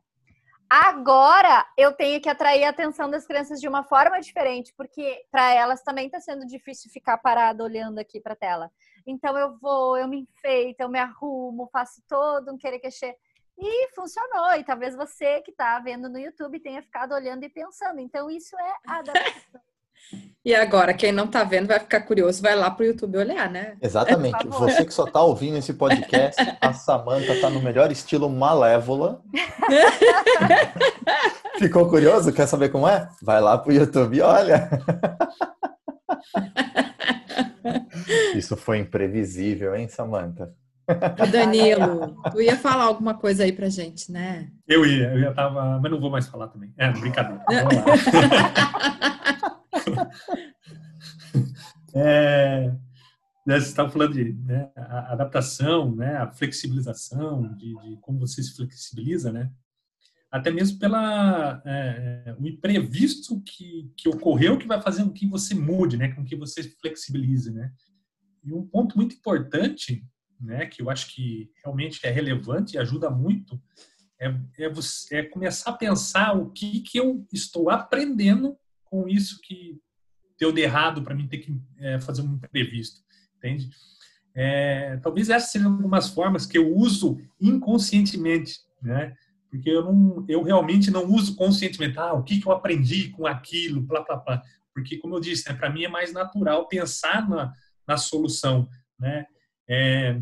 Agora 0.69 1.65
eu 1.77 1.93
tenho 1.93 2.19
que 2.19 2.29
atrair 2.29 2.63
a 2.63 2.69
atenção 2.69 3.09
das 3.09 3.25
crianças 3.25 3.59
de 3.59 3.67
uma 3.67 3.83
forma 3.83 4.19
diferente, 4.19 4.73
porque 4.75 5.23
para 5.31 5.53
elas 5.53 5.83
também 5.83 6.07
está 6.07 6.19
sendo 6.19 6.45
difícil 6.45 6.89
ficar 6.91 7.17
parada 7.19 7.63
olhando 7.63 7.99
aqui 7.99 8.19
para 8.19 8.33
a 8.33 8.37
tela. 8.37 8.71
Então 9.05 9.37
eu 9.37 9.57
vou, 9.59 9.95
eu 9.95 10.07
me 10.07 10.21
enfeito, 10.21 10.81
eu 10.81 10.89
me 10.89 10.99
arrumo, 10.99 11.69
faço 11.71 12.01
todo 12.07 12.51
um 12.51 12.57
querer 12.57 12.79
queixer. 12.79 13.15
E 13.57 13.93
funcionou. 13.93 14.53
E 14.55 14.63
talvez 14.63 14.95
você 14.95 15.41
que 15.41 15.51
está 15.51 15.79
vendo 15.79 16.09
no 16.09 16.19
YouTube 16.19 16.59
tenha 16.59 16.81
ficado 16.81 17.13
olhando 17.13 17.43
e 17.43 17.49
pensando. 17.49 17.99
Então 17.99 18.29
isso 18.29 18.57
é 18.59 18.75
adaptação. 18.87 19.61
E 20.45 20.53
agora, 20.53 20.93
quem 20.93 21.11
não 21.11 21.25
está 21.25 21.43
vendo 21.43 21.67
vai 21.67 21.79
ficar 21.79 22.01
curioso, 22.01 22.41
vai 22.41 22.55
lá 22.55 22.69
para 22.69 22.83
o 22.83 22.85
YouTube 22.85 23.17
olhar, 23.17 23.49
né? 23.49 23.75
Exatamente. 23.81 24.47
Você 24.47 24.85
que 24.85 24.93
só 24.93 25.05
está 25.05 25.21
ouvindo 25.21 25.57
esse 25.57 25.73
podcast, 25.73 26.39
a 26.61 26.71
Samanta 26.71 27.33
está 27.33 27.49
no 27.49 27.61
melhor 27.61 27.91
estilo 27.91 28.29
malévola. 28.29 29.21
Ficou 31.57 31.89
curioso? 31.89 32.31
Quer 32.31 32.47
saber 32.47 32.69
como 32.69 32.87
é? 32.87 33.09
Vai 33.23 33.41
lá 33.41 33.57
para 33.57 33.71
o 33.71 33.73
YouTube 33.73 34.17
e 34.17 34.21
olha. 34.21 34.69
Isso 38.35 38.55
foi 38.55 38.77
imprevisível, 38.77 39.75
hein, 39.75 39.87
Samanta? 39.87 40.53
Danilo, 41.31 42.15
tu 42.31 42.39
ia 42.39 42.55
falar 42.55 42.83
alguma 42.83 43.15
coisa 43.15 43.43
aí 43.43 43.51
pra 43.51 43.69
gente, 43.69 44.11
né? 44.11 44.47
Eu 44.67 44.85
ia, 44.85 45.11
eu 45.11 45.21
já 45.21 45.33
tava, 45.33 45.79
mas 45.81 45.91
não 45.91 45.99
vou 45.99 46.11
mais 46.11 46.27
falar 46.27 46.49
também. 46.49 46.71
É, 46.77 46.91
brincadeira. 46.91 47.43
é, 51.95 52.75
né, 53.45 53.59
você 53.59 53.67
estava 53.67 53.89
falando 53.89 54.13
de 54.13 54.33
né, 54.33 54.69
a 54.75 55.13
adaptação, 55.13 55.95
né, 55.95 56.17
a 56.17 56.31
flexibilização, 56.31 57.55
de, 57.55 57.73
de, 57.73 57.97
como 58.01 58.19
você 58.19 58.43
se 58.43 58.55
flexibiliza, 58.55 59.31
né? 59.31 59.51
Até 60.31 60.51
mesmo 60.51 60.79
pela 60.79 61.61
é, 61.63 62.23
é, 62.25 62.35
o 62.37 62.45
imprevisto 62.45 63.39
que, 63.41 63.89
que 63.95 64.09
ocorreu 64.09 64.57
que 64.57 64.67
vai 64.67 64.81
fazer 64.81 65.03
com 65.03 65.13
que 65.13 65.25
você 65.25 65.55
mude, 65.55 65.95
né, 65.95 66.09
com 66.09 66.25
que 66.25 66.35
você 66.35 66.63
flexibilize, 66.63 67.51
né? 67.51 67.71
E 68.43 68.51
um 68.51 68.65
ponto 68.65 68.97
muito 68.97 69.15
importante, 69.15 70.05
né, 70.39 70.65
que 70.65 70.81
eu 70.81 70.89
acho 70.89 71.13
que 71.13 71.49
realmente 71.63 72.05
é 72.05 72.09
relevante 72.09 72.75
e 72.75 72.77
ajuda 72.77 73.09
muito, 73.09 73.61
é, 74.19 74.35
é, 74.59 74.69
você, 74.69 75.17
é 75.17 75.23
começar 75.23 75.71
a 75.71 75.77
pensar 75.77 76.33
o 76.37 76.51
que 76.51 76.81
que 76.81 76.97
eu 76.97 77.25
estou 77.31 77.69
aprendendo 77.69 78.57
com 78.83 79.07
isso 79.07 79.39
que 79.41 79.79
deu 80.39 80.51
de 80.51 80.61
errado 80.61 81.01
para 81.01 81.15
mim 81.15 81.27
ter 81.27 81.39
que 81.39 81.59
é, 81.79 81.99
fazer 81.99 82.21
um 82.21 82.35
imprevisto, 82.35 83.01
entende? 83.37 83.69
É, 84.33 84.97
talvez 84.97 85.29
essas 85.29 85.51
sejam 85.51 85.71
algumas 85.71 86.09
formas 86.09 86.45
que 86.45 86.57
eu 86.57 86.75
uso 86.75 87.17
inconscientemente, 87.39 88.59
né? 88.81 89.15
Porque 89.49 89.69
eu 89.69 89.83
não, 89.85 90.25
eu 90.27 90.43
realmente 90.43 90.91
não 90.91 91.05
uso 91.05 91.35
conscientemente. 91.35 91.97
Ah, 91.97 92.13
o 92.13 92.23
que, 92.23 92.41
que 92.41 92.47
eu 92.47 92.51
aprendi 92.51 93.09
com 93.09 93.25
aquilo, 93.25 93.81
blá, 93.81 94.03
blá, 94.03 94.17
blá. 94.17 94.43
Porque, 94.73 94.97
como 94.97 95.15
eu 95.15 95.21
disse, 95.21 95.47
né, 95.47 95.55
para 95.55 95.69
mim 95.69 95.85
é 95.85 95.87
mais 95.87 96.11
natural 96.11 96.67
pensar 96.67 97.29
na, 97.29 97.53
na 97.87 97.97
solução, 97.97 98.67
né? 98.99 99.25
É, 99.67 100.19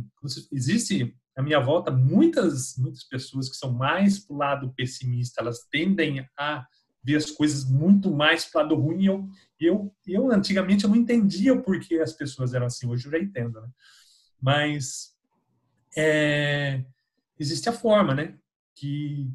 existe 0.52 1.15
à 1.36 1.41
minha 1.41 1.60
volta 1.60 1.91
muitas 1.91 2.78
muitas 2.78 3.04
pessoas 3.04 3.49
que 3.49 3.58
são 3.58 3.73
mais 3.73 4.19
pro 4.19 4.38
lado 4.38 4.71
pessimista, 4.73 5.41
elas 5.41 5.67
tendem 5.69 6.26
a 6.38 6.65
ver 7.04 7.17
as 7.17 7.30
coisas 7.30 7.69
muito 7.69 8.10
mais 8.10 8.45
para 8.45 8.60
o 8.60 8.63
lado 8.63 8.76
ruim. 8.76 9.06
Eu, 9.06 9.28
eu, 9.65 9.93
eu, 10.06 10.32
antigamente, 10.32 10.84
eu 10.84 10.89
não 10.89 10.97
entendia 10.97 11.60
por 11.60 11.80
que 11.80 11.99
as 11.99 12.13
pessoas 12.13 12.54
eram 12.54 12.65
assim. 12.65 12.88
Hoje 12.88 13.08
eu 13.08 13.12
já 13.12 13.19
entendo, 13.19 13.62
né? 13.62 13.69
Mas 14.41 15.15
é, 15.95 16.84
existe 17.39 17.69
a 17.69 17.73
forma, 17.73 18.13
né? 18.13 18.38
Que, 18.76 19.32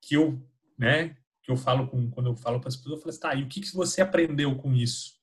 que 0.00 0.14
eu, 0.14 0.42
né? 0.78 1.16
Que 1.42 1.50
eu 1.50 1.56
falo 1.56 1.88
com, 1.88 2.10
quando 2.10 2.30
eu 2.30 2.36
falo 2.36 2.60
para 2.60 2.68
as 2.68 2.76
pessoas, 2.76 2.96
eu 2.96 2.98
falo 2.98 3.10
assim, 3.10 3.20
tá, 3.20 3.34
e 3.34 3.42
o 3.42 3.48
que, 3.48 3.60
que 3.60 3.74
você 3.74 4.00
aprendeu 4.00 4.54
com 4.56 4.74
isso? 4.74 5.14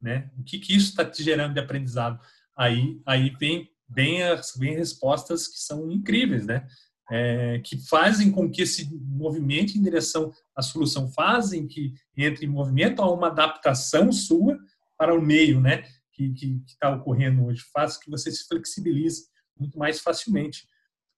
Né? 0.00 0.30
O 0.38 0.42
que, 0.42 0.58
que 0.58 0.74
isso 0.74 0.90
está 0.90 1.04
te 1.04 1.22
gerando 1.22 1.54
de 1.54 1.60
aprendizado? 1.60 2.20
Aí, 2.56 3.00
aí 3.06 3.30
vem, 3.30 3.70
vem, 3.88 4.22
as, 4.22 4.54
vem 4.56 4.74
respostas 4.74 5.46
que 5.46 5.58
são 5.58 5.90
incríveis, 5.90 6.46
né? 6.46 6.66
É, 7.10 7.60
que 7.60 7.78
fazem 7.88 8.30
com 8.30 8.50
que 8.50 8.62
esse 8.62 8.88
movimento 8.94 9.76
em 9.76 9.82
direção 9.82 10.32
à 10.54 10.62
solução 10.62 11.10
fazem 11.10 11.66
que 11.66 11.94
entre 12.16 12.46
em 12.46 12.48
movimento 12.48 13.00
a 13.00 13.10
uma 13.10 13.28
adaptação 13.28 14.12
sua 14.12 14.58
para 14.96 15.14
o 15.14 15.22
meio, 15.22 15.60
né, 15.60 15.84
que 16.12 16.62
está 16.66 16.90
ocorrendo 16.90 17.44
hoje, 17.44 17.62
faz 17.72 17.96
que 17.96 18.10
você 18.10 18.30
se 18.30 18.46
flexibilize 18.46 19.28
muito 19.56 19.78
mais 19.78 20.00
facilmente 20.00 20.66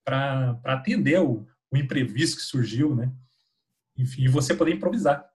para 0.05 0.59
atender 0.63 1.19
o, 1.19 1.45
o 1.71 1.77
imprevisto 1.77 2.37
que 2.37 2.43
surgiu, 2.43 2.95
né? 2.95 3.11
Enfim, 3.97 4.27
você 4.29 4.53
poder 4.53 4.73
improvisar. 4.73 5.27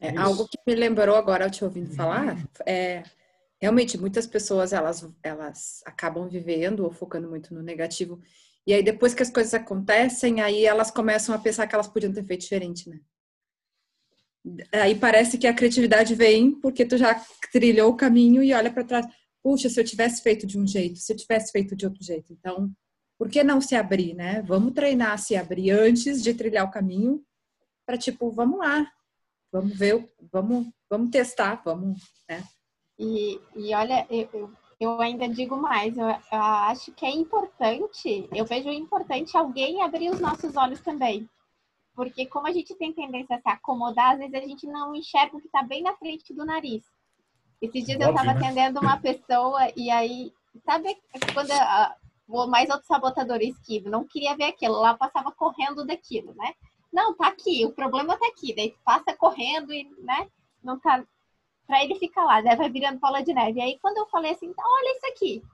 É, 0.00 0.16
algo 0.16 0.46
que 0.48 0.58
me 0.66 0.74
lembrou 0.74 1.16
agora, 1.16 1.50
te 1.50 1.64
ouvindo 1.64 1.94
falar, 1.94 2.36
é 2.64 3.02
realmente 3.60 3.98
muitas 3.98 4.26
pessoas 4.26 4.72
elas 4.72 5.04
elas 5.22 5.82
acabam 5.84 6.28
vivendo 6.28 6.84
ou 6.84 6.92
focando 6.92 7.28
muito 7.28 7.52
no 7.52 7.60
negativo 7.60 8.20
e 8.68 8.74
aí, 8.74 8.82
depois 8.82 9.14
que 9.14 9.22
as 9.22 9.30
coisas 9.30 9.54
acontecem, 9.54 10.42
aí 10.42 10.66
elas 10.66 10.90
começam 10.90 11.34
a 11.34 11.38
pensar 11.38 11.66
que 11.66 11.74
elas 11.74 11.88
podiam 11.88 12.12
ter 12.12 12.22
feito 12.22 12.42
diferente, 12.42 12.90
né? 12.90 13.00
Aí 14.70 14.94
parece 14.94 15.38
que 15.38 15.46
a 15.46 15.54
criatividade 15.54 16.14
vem 16.14 16.52
porque 16.60 16.84
tu 16.84 16.98
já 16.98 17.18
trilhou 17.50 17.90
o 17.90 17.96
caminho 17.96 18.42
e 18.42 18.52
olha 18.52 18.70
para 18.70 18.84
trás. 18.84 19.06
Puxa, 19.42 19.70
se 19.70 19.80
eu 19.80 19.84
tivesse 19.84 20.22
feito 20.22 20.46
de 20.46 20.58
um 20.58 20.66
jeito, 20.66 20.98
se 20.98 21.10
eu 21.10 21.16
tivesse 21.16 21.50
feito 21.50 21.74
de 21.74 21.86
outro 21.86 22.04
jeito. 22.04 22.30
Então, 22.30 22.70
por 23.18 23.30
que 23.30 23.42
não 23.42 23.58
se 23.58 23.74
abrir, 23.74 24.12
né? 24.12 24.42
Vamos 24.42 24.74
treinar 24.74 25.12
a 25.12 25.16
se 25.16 25.34
abrir 25.34 25.70
antes 25.70 26.22
de 26.22 26.34
trilhar 26.34 26.66
o 26.66 26.70
caminho 26.70 27.24
para 27.86 27.96
tipo, 27.96 28.30
vamos 28.30 28.58
lá, 28.58 28.86
vamos 29.50 29.74
ver, 29.78 30.06
vamos, 30.30 30.68
vamos 30.90 31.08
testar, 31.08 31.62
vamos, 31.64 32.02
né? 32.28 32.44
E, 32.98 33.40
e 33.56 33.74
olha, 33.74 34.06
eu, 34.10 34.28
eu 34.34 34.54
ainda 35.00 35.28
digo 35.28 35.56
mais, 35.56 35.96
eu, 35.98 36.08
eu, 36.08 36.18
acho 36.30 36.92
que 36.92 37.04
é 37.04 37.10
importante, 37.10 38.28
eu 38.32 38.44
vejo 38.44 38.70
importante 38.70 39.36
alguém 39.36 39.82
abrir 39.82 40.08
os 40.10 40.20
nossos 40.20 40.56
olhos 40.56 40.80
também. 40.80 41.28
Porque 41.94 42.26
como 42.26 42.46
a 42.46 42.52
gente 42.52 42.76
tem 42.76 42.92
tendência 42.92 43.36
a 43.36 43.40
se 43.40 43.48
acomodar, 43.48 44.12
às 44.12 44.18
vezes 44.18 44.34
a 44.34 44.46
gente 44.46 44.66
não 44.68 44.94
enxerga 44.94 45.36
o 45.36 45.40
que 45.40 45.46
está 45.46 45.64
bem 45.64 45.82
na 45.82 45.96
frente 45.96 46.32
do 46.32 46.44
nariz. 46.44 46.84
Esses 47.60 47.84
dias 47.84 47.96
Óbvio, 47.96 48.06
eu 48.06 48.10
estava 48.10 48.38
né? 48.38 48.46
atendendo 48.46 48.80
uma 48.80 48.96
pessoa 48.98 49.72
e 49.76 49.90
aí, 49.90 50.32
sabe 50.64 50.96
quando 51.34 51.50
o 52.28 52.46
mais 52.46 52.70
outro 52.70 52.86
sabotador 52.86 53.40
esquivo, 53.40 53.90
não 53.90 54.04
queria 54.04 54.36
ver 54.36 54.44
aquilo, 54.44 54.74
lá 54.74 54.94
passava 54.94 55.32
correndo 55.32 55.84
daquilo, 55.84 56.34
né? 56.34 56.54
Não, 56.92 57.14
tá 57.14 57.26
aqui, 57.26 57.66
o 57.66 57.72
problema 57.72 58.16
tá 58.16 58.28
aqui, 58.28 58.54
daí 58.54 58.74
passa 58.84 59.12
correndo 59.16 59.72
e, 59.72 59.84
né, 59.98 60.28
não 60.62 60.78
tá 60.78 61.04
para 61.68 61.84
ele 61.84 61.96
ficar 61.96 62.24
lá, 62.24 62.40
né? 62.40 62.56
vai 62.56 62.70
virando 62.70 62.98
bola 62.98 63.22
de 63.22 63.34
neve. 63.34 63.60
Aí 63.60 63.78
quando 63.80 63.98
eu 63.98 64.06
falei 64.06 64.32
assim, 64.32 64.46
então, 64.46 64.64
olha 64.66 64.96
isso 64.96 65.06
aqui, 65.06 65.44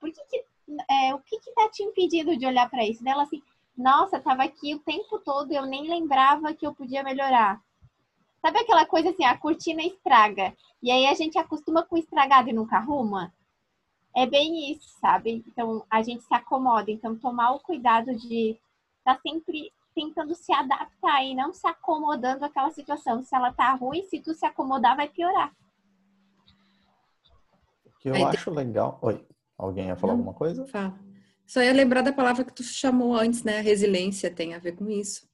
por 0.00 0.10
que, 0.10 0.20
que 0.24 0.44
é, 0.90 1.14
o 1.14 1.20
que 1.20 1.38
que 1.38 1.52
tá 1.52 1.68
te 1.70 1.84
impedindo 1.84 2.36
de 2.36 2.44
olhar 2.44 2.68
para 2.68 2.84
isso? 2.84 3.02
Dela 3.04 3.22
assim, 3.22 3.40
nossa, 3.78 4.20
tava 4.20 4.42
aqui 4.42 4.74
o 4.74 4.80
tempo 4.80 5.20
todo, 5.20 5.52
eu 5.52 5.64
nem 5.64 5.88
lembrava 5.88 6.52
que 6.52 6.66
eu 6.66 6.74
podia 6.74 7.04
melhorar. 7.04 7.62
Sabe 8.40 8.58
aquela 8.58 8.84
coisa 8.84 9.10
assim, 9.10 9.24
a 9.24 9.38
cortina 9.38 9.82
estraga, 9.82 10.52
e 10.82 10.90
aí 10.90 11.06
a 11.06 11.14
gente 11.14 11.38
acostuma 11.38 11.84
com 11.84 11.96
estragado 11.96 12.50
e 12.50 12.52
nunca 12.52 12.76
arruma? 12.76 13.32
É 14.14 14.26
bem 14.26 14.72
isso, 14.72 14.88
sabe? 15.00 15.44
Então 15.46 15.86
a 15.88 16.02
gente 16.02 16.24
se 16.24 16.34
acomoda, 16.34 16.90
então 16.90 17.16
tomar 17.16 17.52
o 17.52 17.60
cuidado 17.60 18.12
de 18.16 18.58
estar 18.98 19.14
tá 19.14 19.20
sempre 19.22 19.72
tentando 19.94 20.34
se 20.34 20.52
adaptar 20.52 21.24
e 21.24 21.34
não 21.34 21.52
se 21.52 21.66
acomodando 21.66 22.44
àquela 22.44 22.70
situação. 22.70 23.22
Se 23.22 23.34
ela 23.34 23.52
tá 23.52 23.72
ruim, 23.74 24.02
se 24.04 24.20
tu 24.20 24.34
se 24.34 24.44
acomodar, 24.44 24.96
vai 24.96 25.08
piorar. 25.08 25.54
O 27.84 27.90
que 27.98 28.08
eu 28.08 28.14
Aí 28.14 28.22
acho 28.24 28.46
tem... 28.46 28.54
legal. 28.54 28.98
Oi, 29.02 29.26
alguém 29.56 29.88
ia 29.88 29.96
falar 29.96 30.12
não, 30.14 30.20
alguma 30.20 30.34
coisa? 30.36 30.66
Fala. 30.66 30.98
Só 31.46 31.62
ia 31.62 31.72
lembrar 31.72 32.02
da 32.02 32.12
palavra 32.12 32.44
que 32.44 32.54
tu 32.54 32.62
chamou 32.62 33.14
antes, 33.14 33.42
né? 33.42 33.60
Resiliência 33.60 34.30
tem 34.30 34.54
a 34.54 34.58
ver 34.58 34.72
com 34.72 34.88
isso. 34.88 35.28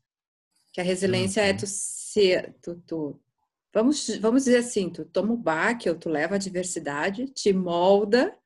Que 0.73 0.81
a 0.81 0.85
resiliência 0.85 1.43
uhum. 1.43 1.49
é 1.49 1.55
tu 1.55 1.67
se. 1.67 2.43
Tu, 2.63 2.75
tu, 2.87 3.21
vamos, 3.73 4.09
vamos 4.19 4.45
dizer 4.45 4.59
assim, 4.59 4.91
tu 4.91 5.05
toma 5.05 5.33
o 5.33 5.37
baque 5.37 5.89
ou 5.89 5.97
tu 5.97 6.09
leva 6.09 6.35
a 6.35 6.39
diversidade, 6.39 7.27
te 7.29 7.53
molda, 7.53 8.37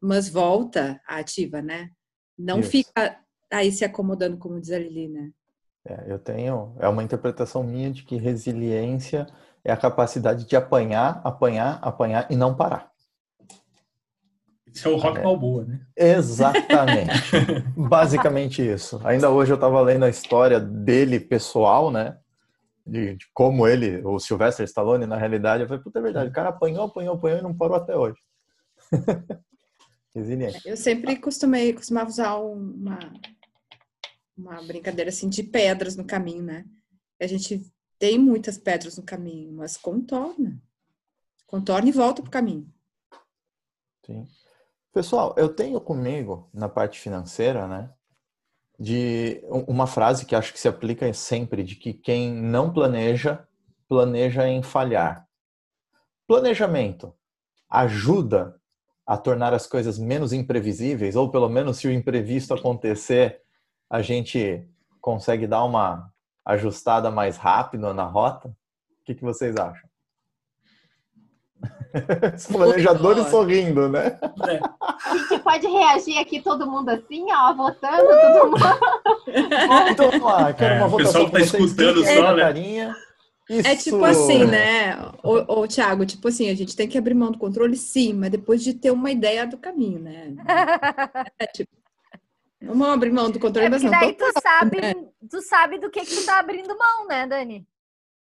mas 0.00 0.28
volta 0.28 1.00
ativa, 1.06 1.62
né? 1.62 1.90
Não 2.36 2.60
Isso. 2.60 2.70
fica 2.70 3.22
aí 3.50 3.70
se 3.70 3.84
acomodando, 3.84 4.36
como 4.38 4.60
diz 4.60 4.72
a 4.72 4.78
Lili, 4.78 5.08
né? 5.08 5.30
É, 5.84 6.04
eu 6.06 6.18
tenho, 6.18 6.76
é 6.78 6.88
uma 6.88 7.02
interpretação 7.02 7.62
minha 7.62 7.90
de 7.90 8.04
que 8.04 8.16
resiliência 8.16 9.26
é 9.64 9.72
a 9.72 9.76
capacidade 9.76 10.46
de 10.46 10.56
apanhar, 10.56 11.20
apanhar, 11.24 11.78
apanhar 11.82 12.26
e 12.30 12.36
não 12.36 12.54
parar. 12.54 12.92
Isso 14.72 14.88
é 14.88 14.90
o 14.90 14.96
rock 14.96 15.18
é, 15.18 15.22
balboa, 15.22 15.64
né? 15.64 15.80
Exatamente. 15.96 17.12
Basicamente 17.76 18.66
isso. 18.66 19.00
Ainda 19.04 19.28
hoje 19.28 19.52
eu 19.52 19.56
estava 19.56 19.80
lendo 19.82 20.04
a 20.04 20.08
história 20.08 20.58
dele 20.58 21.20
pessoal, 21.20 21.90
né? 21.90 22.16
De, 22.86 23.16
de, 23.16 23.26
como 23.34 23.66
ele, 23.66 24.00
o 24.04 24.18
Sylvester 24.18 24.64
Stallone, 24.64 25.06
na 25.06 25.16
realidade, 25.16 25.62
eu 25.62 25.68
falei, 25.68 25.82
puta, 25.82 25.98
é 25.98 26.02
verdade, 26.02 26.30
o 26.30 26.32
cara 26.32 26.48
apanhou, 26.48 26.84
apanhou, 26.84 27.14
apanhou 27.14 27.38
e 27.38 27.42
não 27.42 27.54
parou 27.54 27.76
até 27.76 27.94
hoje. 27.96 28.18
Resiliente. 30.14 30.60
Eu 30.66 30.76
sempre 30.76 31.16
costumei, 31.16 31.72
costumava 31.72 32.08
usar 32.08 32.34
uma, 32.36 32.98
uma 34.36 34.62
brincadeira 34.62 35.10
assim 35.10 35.28
de 35.28 35.42
pedras 35.42 35.96
no 35.96 36.04
caminho, 36.04 36.42
né? 36.42 36.64
A 37.20 37.26
gente 37.26 37.70
tem 37.98 38.18
muitas 38.18 38.58
pedras 38.58 38.96
no 38.96 39.02
caminho, 39.02 39.52
mas 39.52 39.76
contorna. 39.76 40.60
Contorna 41.46 41.88
e 41.88 41.92
volta 41.92 42.22
pro 42.22 42.30
caminho. 42.30 42.72
Sim. 44.04 44.26
Pessoal, 44.92 45.34
eu 45.38 45.48
tenho 45.48 45.80
comigo 45.80 46.50
na 46.52 46.68
parte 46.68 47.00
financeira, 47.00 47.66
né, 47.66 47.90
de 48.78 49.42
uma 49.48 49.86
frase 49.86 50.26
que 50.26 50.34
acho 50.34 50.52
que 50.52 50.58
se 50.58 50.68
aplica 50.68 51.10
sempre 51.14 51.62
de 51.62 51.76
que 51.76 51.94
quem 51.94 52.32
não 52.32 52.72
planeja, 52.72 53.46
planeja 53.88 54.48
em 54.48 54.62
falhar. 54.62 55.26
Planejamento 56.26 57.14
ajuda 57.70 58.60
a 59.06 59.16
tornar 59.16 59.54
as 59.54 59.66
coisas 59.66 59.98
menos 59.98 60.32
imprevisíveis, 60.32 61.16
ou 61.16 61.30
pelo 61.30 61.48
menos 61.48 61.78
se 61.78 61.86
o 61.86 61.92
imprevisto 61.92 62.52
acontecer, 62.52 63.40
a 63.92 64.00
gente 64.00 64.66
consegue 65.02 65.46
dar 65.46 65.62
uma 65.64 66.10
ajustada 66.46 67.10
mais 67.10 67.36
rápido 67.36 67.92
na 67.92 68.04
rota? 68.04 68.48
O 68.48 69.04
que, 69.04 69.14
que 69.14 69.22
vocês 69.22 69.54
acham? 69.54 69.86
Os 72.34 72.46
planejadores 72.46 73.26
sorrindo, 73.26 73.90
né? 73.90 74.18
É. 74.48 74.60
A 74.80 75.16
gente 75.18 75.38
pode 75.40 75.66
reagir 75.66 76.18
aqui 76.18 76.40
todo 76.40 76.66
mundo 76.66 76.88
assim, 76.88 77.26
ó, 77.30 77.52
votando, 77.52 78.08
todo 78.08 78.50
mundo. 78.50 78.64
então, 79.90 80.24
lá, 80.24 80.54
quero 80.54 80.74
é, 80.74 80.78
uma 80.78 80.88
votação. 80.88 81.24
O 81.24 81.30
pessoal 81.30 81.60
tá 81.60 81.66
escutando 81.66 82.02
só, 82.02 82.34
né? 82.34 82.42
Carinha. 82.42 82.96
Isso. 83.50 83.68
É 83.68 83.76
tipo 83.76 84.02
assim, 84.06 84.46
né, 84.46 84.96
ô, 85.22 85.60
ô 85.60 85.68
Thiago, 85.68 86.06
tipo 86.06 86.26
assim, 86.28 86.48
a 86.48 86.54
gente 86.54 86.74
tem 86.74 86.88
que 86.88 86.96
abrir 86.96 87.12
mão 87.12 87.30
do 87.30 87.38
controle, 87.38 87.76
sim, 87.76 88.14
mas 88.14 88.30
depois 88.30 88.62
de 88.62 88.72
ter 88.72 88.90
uma 88.90 89.10
ideia 89.10 89.46
do 89.46 89.58
caminho, 89.58 89.98
né? 89.98 90.34
É 91.38 91.46
tipo, 91.46 91.81
vamos 92.62 92.88
abrir 92.88 93.12
mão 93.12 93.30
do 93.30 93.40
controle, 93.40 93.66
é 93.66 93.70
mas 93.70 93.82
não. 93.82 93.90
daí 93.90 94.14
tu 94.14 94.24
sabe, 94.40 94.80
né? 94.80 94.94
tu 95.30 95.42
sabe 95.42 95.78
do 95.78 95.90
que 95.90 96.00
que 96.00 96.16
tu 96.16 96.26
tá 96.26 96.38
abrindo 96.38 96.76
mão, 96.76 97.06
né, 97.06 97.26
Dani? 97.26 97.66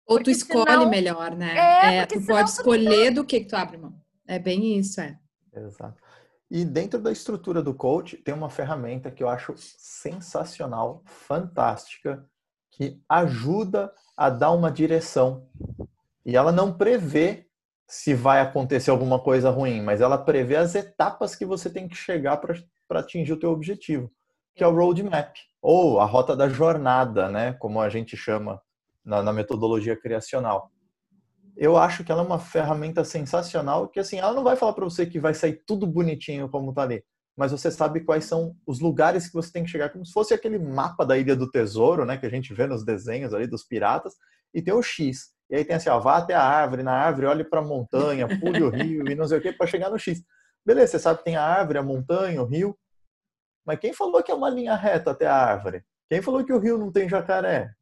Ou 0.06 0.16
porque 0.16 0.24
tu 0.24 0.30
escolhe 0.30 0.70
senão... 0.70 0.88
melhor, 0.88 1.34
né? 1.34 1.56
É, 1.56 1.96
é 1.98 2.06
tu 2.06 2.24
pode 2.24 2.50
escolher 2.50 3.08
tu... 3.08 3.16
do 3.16 3.24
que 3.24 3.40
que 3.40 3.46
tu 3.46 3.56
abre 3.56 3.76
mão. 3.76 3.94
É 4.26 4.38
bem 4.38 4.78
isso, 4.78 5.00
é. 5.00 5.18
Exato. 5.54 6.02
E 6.50 6.64
dentro 6.64 7.00
da 7.00 7.10
estrutura 7.10 7.62
do 7.62 7.74
coach 7.74 8.16
tem 8.16 8.32
uma 8.32 8.48
ferramenta 8.48 9.10
que 9.10 9.22
eu 9.22 9.28
acho 9.28 9.54
sensacional, 9.56 11.02
fantástica, 11.04 12.24
que 12.70 13.00
ajuda 13.08 13.92
a 14.16 14.30
dar 14.30 14.52
uma 14.52 14.70
direção. 14.70 15.48
E 16.24 16.36
ela 16.36 16.52
não 16.52 16.72
prevê 16.72 17.46
se 17.88 18.14
vai 18.14 18.40
acontecer 18.40 18.90
alguma 18.90 19.18
coisa 19.18 19.50
ruim, 19.50 19.80
mas 19.80 20.00
ela 20.00 20.18
prevê 20.18 20.56
as 20.56 20.74
etapas 20.74 21.34
que 21.34 21.44
você 21.44 21.70
tem 21.70 21.88
que 21.88 21.96
chegar 21.96 22.36
para 22.38 22.54
atingir 22.90 23.32
o 23.32 23.38
teu 23.38 23.50
objetivo, 23.50 24.10
que 24.54 24.64
é 24.64 24.66
o 24.66 24.74
roadmap, 24.74 25.34
ou 25.60 26.00
a 26.00 26.04
rota 26.04 26.36
da 26.36 26.48
jornada, 26.48 27.28
né, 27.28 27.52
como 27.54 27.80
a 27.80 27.88
gente 27.88 28.16
chama 28.16 28.60
na, 29.04 29.22
na 29.22 29.32
metodologia 29.32 29.96
criacional. 29.96 30.70
Eu 31.56 31.76
acho 31.76 32.04
que 32.04 32.12
ela 32.12 32.22
é 32.22 32.26
uma 32.26 32.38
ferramenta 32.38 33.04
sensacional, 33.04 33.88
que 33.88 33.98
assim, 33.98 34.18
ela 34.18 34.32
não 34.32 34.44
vai 34.44 34.56
falar 34.56 34.72
para 34.72 34.84
você 34.84 35.06
que 35.06 35.18
vai 35.18 35.34
sair 35.34 35.62
tudo 35.66 35.86
bonitinho 35.86 36.48
como 36.48 36.72
tá 36.72 36.82
ali, 36.82 37.02
mas 37.36 37.52
você 37.52 37.70
sabe 37.70 38.00
quais 38.00 38.24
são 38.24 38.54
os 38.66 38.80
lugares 38.80 39.26
que 39.26 39.34
você 39.34 39.52
tem 39.52 39.64
que 39.64 39.70
chegar, 39.70 39.90
como 39.90 40.04
se 40.04 40.12
fosse 40.12 40.32
aquele 40.32 40.58
mapa 40.58 41.04
da 41.04 41.18
Ilha 41.18 41.36
do 41.36 41.50
Tesouro, 41.50 42.04
né, 42.04 42.16
que 42.16 42.26
a 42.26 42.30
gente 42.30 42.54
vê 42.54 42.66
nos 42.66 42.84
desenhos 42.84 43.34
ali 43.34 43.46
dos 43.46 43.64
piratas, 43.64 44.14
e 44.54 44.62
tem 44.62 44.72
o 44.72 44.82
X. 44.82 45.34
E 45.50 45.56
aí 45.56 45.64
tem 45.64 45.76
assim, 45.76 45.88
ó, 45.88 45.98
vá 46.00 46.16
até 46.16 46.34
a 46.34 46.42
árvore, 46.42 46.82
na 46.82 46.92
árvore 46.92 47.26
olhe 47.26 47.44
para 47.44 47.60
a 47.60 47.64
montanha, 47.64 48.26
pule 48.40 48.62
o 48.62 48.70
rio 48.70 49.08
e 49.08 49.14
não 49.14 49.26
sei 49.26 49.38
o 49.38 49.40
que 49.40 49.52
para 49.52 49.66
chegar 49.66 49.90
no 49.90 49.98
X. 49.98 50.22
Beleza, 50.66 50.92
você 50.92 50.98
sabe 50.98 51.18
que 51.18 51.24
tem 51.24 51.36
a 51.36 51.44
árvore, 51.44 51.78
a 51.78 51.82
montanha, 51.82 52.42
o 52.42 52.44
rio, 52.44 52.76
mas 53.64 53.78
quem 53.78 53.92
falou 53.92 54.20
que 54.20 54.32
é 54.32 54.34
uma 54.34 54.50
linha 54.50 54.74
reta 54.74 55.12
até 55.12 55.24
a 55.24 55.34
árvore? 55.34 55.84
Quem 56.08 56.20
falou 56.20 56.44
que 56.44 56.52
o 56.52 56.58
rio 56.58 56.76
não 56.76 56.90
tem 56.90 57.08
jacaré? 57.08 57.72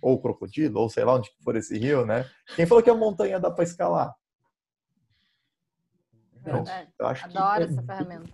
Ou 0.00 0.20
crocodilo, 0.20 0.80
ou 0.80 0.88
sei 0.88 1.04
lá 1.04 1.14
onde 1.14 1.30
for 1.42 1.56
esse 1.56 1.76
rio, 1.76 2.06
né? 2.06 2.28
Quem 2.54 2.64
falou 2.64 2.82
que 2.82 2.90
a 2.90 2.94
montanha 2.94 3.40
dá 3.40 3.50
para 3.50 3.64
escalar? 3.64 4.14
Então, 6.36 6.64
eu 6.98 7.06
acho 7.06 7.24
Adoro 7.26 7.56
que 7.56 7.62
é 7.62 7.66
essa 7.66 7.82
ferramenta. 7.82 8.32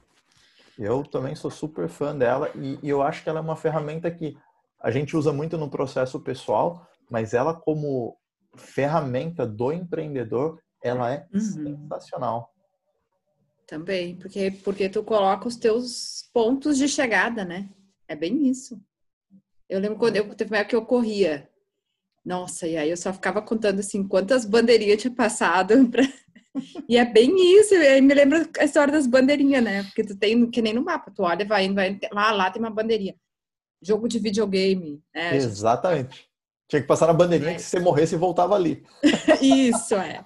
Eu 0.79 1.03
também 1.03 1.35
sou 1.35 1.51
super 1.51 1.88
fã 1.88 2.16
dela 2.16 2.51
e, 2.55 2.79
e 2.83 2.88
eu 2.88 3.03
acho 3.03 3.22
que 3.22 3.29
ela 3.29 3.38
é 3.38 3.42
uma 3.42 3.57
ferramenta 3.57 4.11
que 4.11 4.37
a 4.81 4.90
gente 4.90 5.16
usa 5.16 5.33
muito 5.33 5.59
no 5.59 5.70
processo 5.70 6.20
pessoal, 6.20 6.87
mas 7.11 7.35
ela 7.35 7.53
como 7.55 8.16
ferramenta 8.55 9.46
do 9.46 9.72
empreendedor, 9.72 10.59
ela 10.83 11.12
é 11.12 11.27
uhum. 11.33 11.40
sensacional. 11.40 12.53
Também, 13.68 14.16
porque 14.16 14.50
porque 14.64 14.88
tu 14.88 15.04
coloca 15.04 15.46
os 15.46 15.54
teus 15.54 16.28
pontos 16.33 16.78
de 16.78 16.88
chegada, 16.88 17.44
né? 17.44 17.68
É 18.09 18.16
bem 18.16 18.48
isso. 18.48 18.81
Eu 19.68 19.78
lembro 19.78 19.98
quando 19.98 20.16
eu 20.16 20.35
teve 20.35 20.50
uma 20.50 20.57
época 20.57 20.70
que 20.70 20.76
eu 20.76 20.87
corria. 20.87 21.46
Nossa, 22.24 22.66
e 22.66 22.78
aí 22.78 22.88
eu 22.88 22.96
só 22.96 23.12
ficava 23.12 23.42
contando 23.42 23.81
assim 23.81 24.09
quantas 24.09 24.46
bandeirinhas 24.46 25.02
tinha 25.02 25.14
passado 25.14 25.74
para 25.90 26.02
e 26.88 26.96
é 26.96 27.04
bem 27.04 27.59
isso, 27.59 27.74
aí 27.74 28.00
me 28.00 28.14
lembra 28.14 28.48
a 28.59 28.64
história 28.64 28.92
das 28.92 29.07
bandeirinhas, 29.07 29.62
né? 29.62 29.83
Porque 29.85 30.02
tu 30.02 30.16
tem, 30.16 30.50
que 30.50 30.62
nem 30.62 30.72
no 30.72 30.83
mapa, 30.83 31.12
tu 31.14 31.22
olha, 31.22 31.44
vai, 31.44 31.72
vai 31.72 32.00
lá, 32.11 32.33
lá 32.33 32.50
tem 32.50 32.61
uma 32.61 32.70
bandeirinha. 32.70 33.14
Jogo 33.83 34.09
de 34.09 34.18
videogame. 34.18 35.00
Né? 35.14 35.37
Exatamente. 35.37 36.26
Tinha 36.66 36.81
que 36.81 36.88
passar 36.88 37.07
na 37.07 37.12
bandeirinha 37.12 37.52
é. 37.52 37.54
que 37.54 37.62
se 37.62 37.68
você 37.68 37.81
morresse 37.81 38.16
voltava 38.16 38.54
ali. 38.54 38.83
isso, 39.40 39.94
é. 39.94 40.24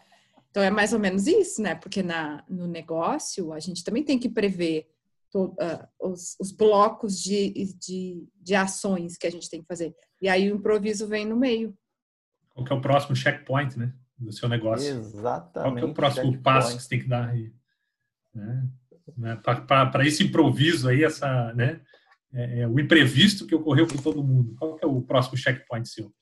Então 0.52 0.62
é 0.62 0.70
mais 0.70 0.92
ou 0.92 1.00
menos 1.00 1.26
isso, 1.26 1.60
né? 1.60 1.74
Porque 1.74 2.00
na, 2.00 2.44
no 2.48 2.68
negócio 2.68 3.52
a 3.52 3.58
gente 3.58 3.82
também 3.82 4.04
tem 4.04 4.18
que 4.18 4.28
prever 4.28 4.86
to, 5.32 5.46
uh, 5.46 6.08
os, 6.08 6.36
os, 6.38 6.52
blocos 6.52 7.20
de, 7.20 7.74
de, 7.80 8.24
de 8.40 8.54
ações 8.54 9.16
que 9.16 9.26
a 9.26 9.30
gente 9.30 9.50
tem 9.50 9.60
que 9.60 9.66
fazer. 9.66 9.92
E 10.20 10.28
aí 10.28 10.52
o 10.52 10.56
improviso 10.56 11.08
vem 11.08 11.26
no 11.26 11.36
meio. 11.36 11.76
Qual 12.50 12.64
que 12.64 12.72
é 12.72 12.76
o 12.76 12.80
próximo 12.80 13.16
checkpoint, 13.16 13.76
né? 13.76 13.92
do 14.22 14.32
seu 14.32 14.48
negócio. 14.48 14.88
Exatamente. 14.88 15.80
Qual 15.80 15.88
é 15.88 15.90
o 15.90 15.94
próximo 15.94 16.38
passo 16.38 16.76
que 16.76 16.82
você 16.82 16.88
tem 16.88 17.00
que 17.00 17.08
dar 17.08 17.28
aí? 17.28 17.52
Né? 18.34 18.68
né? 19.16 19.36
Para 19.36 20.06
esse 20.06 20.22
improviso 20.22 20.88
aí, 20.88 21.04
essa, 21.04 21.52
né? 21.54 21.80
É, 22.32 22.60
é, 22.60 22.68
o 22.68 22.78
imprevisto 22.80 23.46
que 23.46 23.54
ocorreu 23.54 23.86
com 23.86 23.96
todo 23.98 24.24
mundo. 24.24 24.54
Qual 24.58 24.78
é 24.80 24.86
o 24.86 25.02
próximo 25.02 25.36
checkpoint 25.36 25.88
seu? 25.88 26.12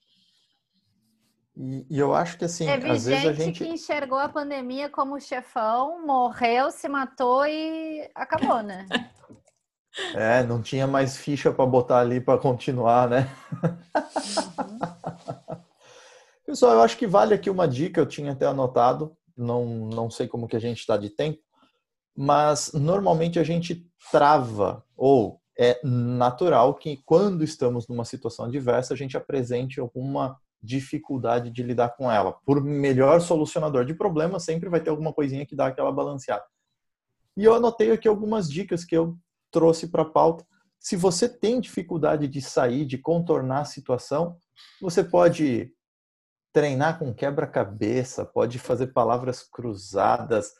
E, 1.63 1.87
e, 1.91 1.99
eu 1.99 2.15
acho 2.15 2.39
que 2.39 2.47
assim, 2.47 2.65
Teve 2.65 2.91
às 2.91 3.05
vezes 3.05 3.27
a 3.27 3.33
gente 3.35 3.63
que 3.63 3.69
enxergou 3.69 4.19
a 4.19 4.31
pandemia 4.31 4.89
como 4.89 5.21
chefão, 5.21 6.07
morreu, 6.07 6.71
se 6.71 6.89
matou 6.89 7.47
e 7.47 8.11
acabou, 8.15 8.63
né? 8.63 8.87
É, 10.15 10.45
não 10.45 10.63
tinha 10.63 10.87
mais 10.87 11.17
ficha 11.17 11.53
para 11.53 11.67
botar 11.67 11.99
ali 11.99 12.21
para 12.21 12.39
continuar, 12.39 13.11
né? 13.11 13.29
Uhum. 13.53 14.79
Pessoal, 16.47 16.75
eu 16.75 16.83
acho 16.83 16.97
que 16.97 17.09
vale 17.09 17.35
aqui 17.35 17.51
uma 17.51 17.67
dica, 17.67 18.01
eu 18.01 18.07
tinha 18.07 18.31
até 18.31 18.47
anotado, 18.47 19.17
não, 19.37 19.67
não 19.67 20.09
sei 20.09 20.29
como 20.29 20.47
que 20.47 20.55
a 20.55 20.61
gente 20.61 20.79
está 20.79 20.97
de 20.97 21.11
tempo, 21.11 21.41
mas 22.17 22.71
normalmente 22.73 23.41
a 23.41 23.43
gente 23.43 23.85
trava, 24.13 24.85
ou 24.97 25.41
é 25.59 25.81
natural 25.83 26.75
que 26.75 26.99
quando 27.05 27.43
estamos 27.43 27.89
numa 27.89 28.05
situação 28.05 28.45
adversa, 28.45 28.95
a 28.95 28.97
gente 28.97 29.17
apresente 29.17 29.81
alguma 29.81 30.39
dificuldade 30.63 31.51
de 31.51 31.63
lidar 31.63 31.91
com 31.91 32.11
ela. 32.11 32.33
Por 32.45 32.63
melhor 32.63 33.21
solucionador 33.21 33.85
de 33.85 33.95
problemas, 33.95 34.45
sempre 34.45 34.69
vai 34.69 34.81
ter 34.81 34.91
alguma 34.91 35.13
coisinha 35.13 35.47
que 35.47 35.57
dá 35.57 35.67
aquela 35.67 35.93
balanceada. 35.93 36.45
E 37.37 37.45
eu 37.45 37.55
anotei 37.55 37.91
aqui 37.91 38.09
algumas 38.09 38.51
dicas 38.51 38.85
que 38.85 38.97
eu 38.97 39.17
trouxe 39.51 39.89
para 39.89 40.03
a 40.03 40.11
pauta. 40.11 40.45
Se 40.79 40.97
você 40.97 41.29
tem 41.29 41.61
dificuldade 41.61 42.27
de 42.27 42.41
sair, 42.41 42.85
de 42.85 42.99
contornar 42.99 43.61
a 43.61 43.65
situação, 43.65 44.37
você 44.81 45.05
pode 45.05 45.73
treinar 46.53 46.99
com 46.99 47.15
quebra-cabeça, 47.15 48.25
pode 48.25 48.59
fazer 48.59 48.89
palavras 48.89 49.43
cruzadas, 49.43 50.53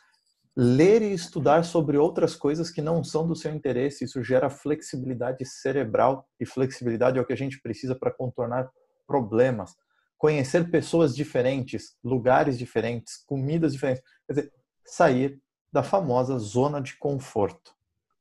ler 0.57 1.03
e 1.03 1.13
estudar 1.13 1.65
sobre 1.65 1.97
outras 1.97 2.35
coisas 2.37 2.71
que 2.71 2.83
não 2.83 3.03
são 3.03 3.27
do 3.27 3.35
seu 3.35 3.53
interesse. 3.53 4.05
Isso 4.05 4.23
gera 4.23 4.51
flexibilidade 4.51 5.45
cerebral 5.45 6.29
e 6.39 6.47
flexibilidade 6.47 7.19
é 7.19 7.21
o 7.21 7.27
que 7.27 7.33
a 7.33 7.37
gente 7.37 7.61
precisa 7.61 7.95
para 7.95 8.13
contornar 8.13 8.71
problemas. 9.07 9.75
Conhecer 10.21 10.71
pessoas 10.71 11.17
diferentes, 11.17 11.97
lugares 12.05 12.59
diferentes, 12.59 13.17
comidas 13.27 13.73
diferentes. 13.73 14.05
Quer 14.27 14.35
dizer, 14.35 14.53
sair 14.85 15.41
da 15.73 15.83
famosa 15.83 16.39
zona 16.39 16.79
de 16.79 16.95
conforto. 16.99 17.73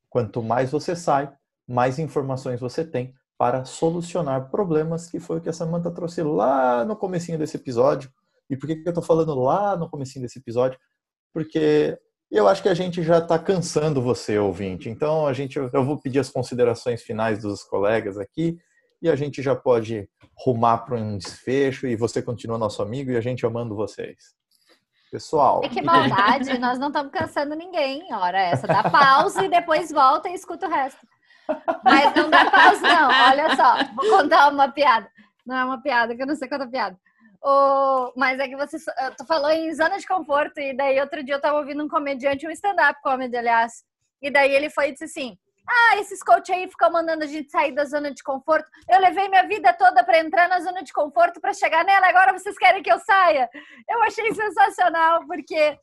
Quanto 0.10 0.42
mais 0.42 0.72
você 0.72 0.96
sai, 0.96 1.30
mais 1.68 2.00
informações 2.00 2.62
você 2.62 2.86
tem 2.86 3.14
para 3.38 3.66
solucionar 3.66 4.50
problemas, 4.50 5.10
que 5.10 5.20
foi 5.20 5.40
o 5.40 5.42
que 5.42 5.50
a 5.50 5.54
Samantha 5.54 5.92
trouxe 5.92 6.24
lá 6.24 6.86
no 6.86 6.96
comecinho 6.96 7.38
desse 7.38 7.58
episódio. 7.58 8.10
E 8.50 8.56
por 8.56 8.68
que, 8.68 8.78
que 8.78 8.88
eu 8.88 8.92
estou 8.92 9.04
falando 9.04 9.36
lá 9.36 9.76
no 9.76 9.90
comecinho 9.90 10.24
desse 10.24 10.40
episódio? 10.40 10.80
Porque 11.34 12.00
eu 12.32 12.48
acho 12.48 12.64
que 12.64 12.70
a 12.70 12.74
gente 12.74 13.04
já 13.04 13.18
está 13.18 13.38
cansando 13.38 14.02
você, 14.02 14.40
ouvinte. 14.40 14.90
Então, 14.90 15.28
a 15.28 15.34
gente, 15.34 15.58
eu 15.58 15.84
vou 15.84 16.00
pedir 16.00 16.20
as 16.20 16.30
considerações 16.30 17.02
finais 17.02 17.42
dos 17.42 17.62
colegas 17.62 18.18
aqui 18.18 18.58
e 19.02 19.10
a 19.10 19.18
gente 19.18 19.42
já 19.42 19.54
pode 19.54 20.10
rumar 20.44 20.86
para 20.86 20.96
um 20.96 21.18
desfecho 21.18 21.88
e 21.88 21.96
você 21.96 22.22
continua 22.22 22.58
nosso 22.58 22.82
amigo 22.82 23.12
e 23.12 23.18
a 23.18 23.22
gente 23.22 23.46
amando 23.46 23.76
vocês. 23.76 24.38
Pessoal. 25.12 25.62
É 25.64 25.70
que 25.70 25.82
maldade, 25.82 26.58
nós 26.60 26.78
não 26.78 26.88
estamos 26.88 27.12
cansando 27.12 27.56
ninguém. 27.56 28.14
Hora 28.14 28.40
essa, 28.40 28.68
dá 28.68 28.90
pausa 28.90 29.44
e 29.44 29.50
depois 29.50 29.92
volta 29.92 30.30
e 30.30 30.34
escuta 30.34 30.68
o 30.68 30.70
resto. 30.70 31.00
Mas 31.84 32.14
não 32.16 32.30
dá 32.30 32.50
pausa, 32.50 32.82
não. 32.82 33.10
Olha 33.30 33.56
só, 33.56 33.94
vou 33.96 34.18
contar 34.18 34.50
uma 34.50 34.72
piada. 34.72 35.10
Não 35.46 35.56
é 35.56 35.66
uma 35.66 35.82
piada, 35.82 36.16
que 36.16 36.22
eu 36.22 36.28
não 36.28 36.36
sei 36.36 36.48
contar 36.48 36.68
piada. 36.68 36.98
O... 37.42 38.14
Mas 38.16 38.40
é 38.40 38.48
que 38.48 38.56
você 38.56 38.78
tu 39.18 39.26
falou 39.26 39.50
em 39.50 39.74
zona 39.74 39.98
de 39.98 40.06
conforto, 40.06 40.60
e 40.60 40.76
daí 40.76 41.00
outro 41.00 41.24
dia 41.24 41.36
eu 41.36 41.42
tava 41.42 41.58
ouvindo 41.58 41.84
um 41.84 41.88
comediante, 41.88 42.46
um 42.46 42.52
stand-up 42.52 43.02
comedy, 43.02 43.36
aliás. 43.36 43.84
E 44.22 44.30
daí 44.30 44.54
ele 44.54 44.70
foi 44.70 44.90
e 44.90 44.92
disse 44.92 45.06
assim: 45.06 45.38
ah, 45.70 45.98
esses 45.98 46.24
coach 46.24 46.52
aí 46.52 46.68
ficam 46.68 46.92
mandando 46.92 47.24
a 47.24 47.28
gente 47.28 47.52
sair 47.52 47.72
da 47.72 47.86
zona 47.86 48.12
de 48.12 48.24
conforto. 48.24 48.68
Eu 48.90 49.00
levei 49.00 49.30
minha 49.30 49.48
vida 49.48 49.72
toda 49.74 50.04
para 50.04 50.20
entrar 50.20 50.50
na 50.50 50.60
zona 50.60 50.82
de 50.82 50.92
conforto 50.92 51.40
para 51.40 51.54
chegar 51.54 51.86
nela. 51.86 52.08
Agora 52.08 52.34
vocês 52.34 52.58
querem 52.58 52.82
que 52.82 52.92
eu 52.92 53.00
saia? 53.00 53.48
Eu 53.88 54.02
achei 54.02 54.34
sensacional 54.34 55.26
porque 55.28 55.78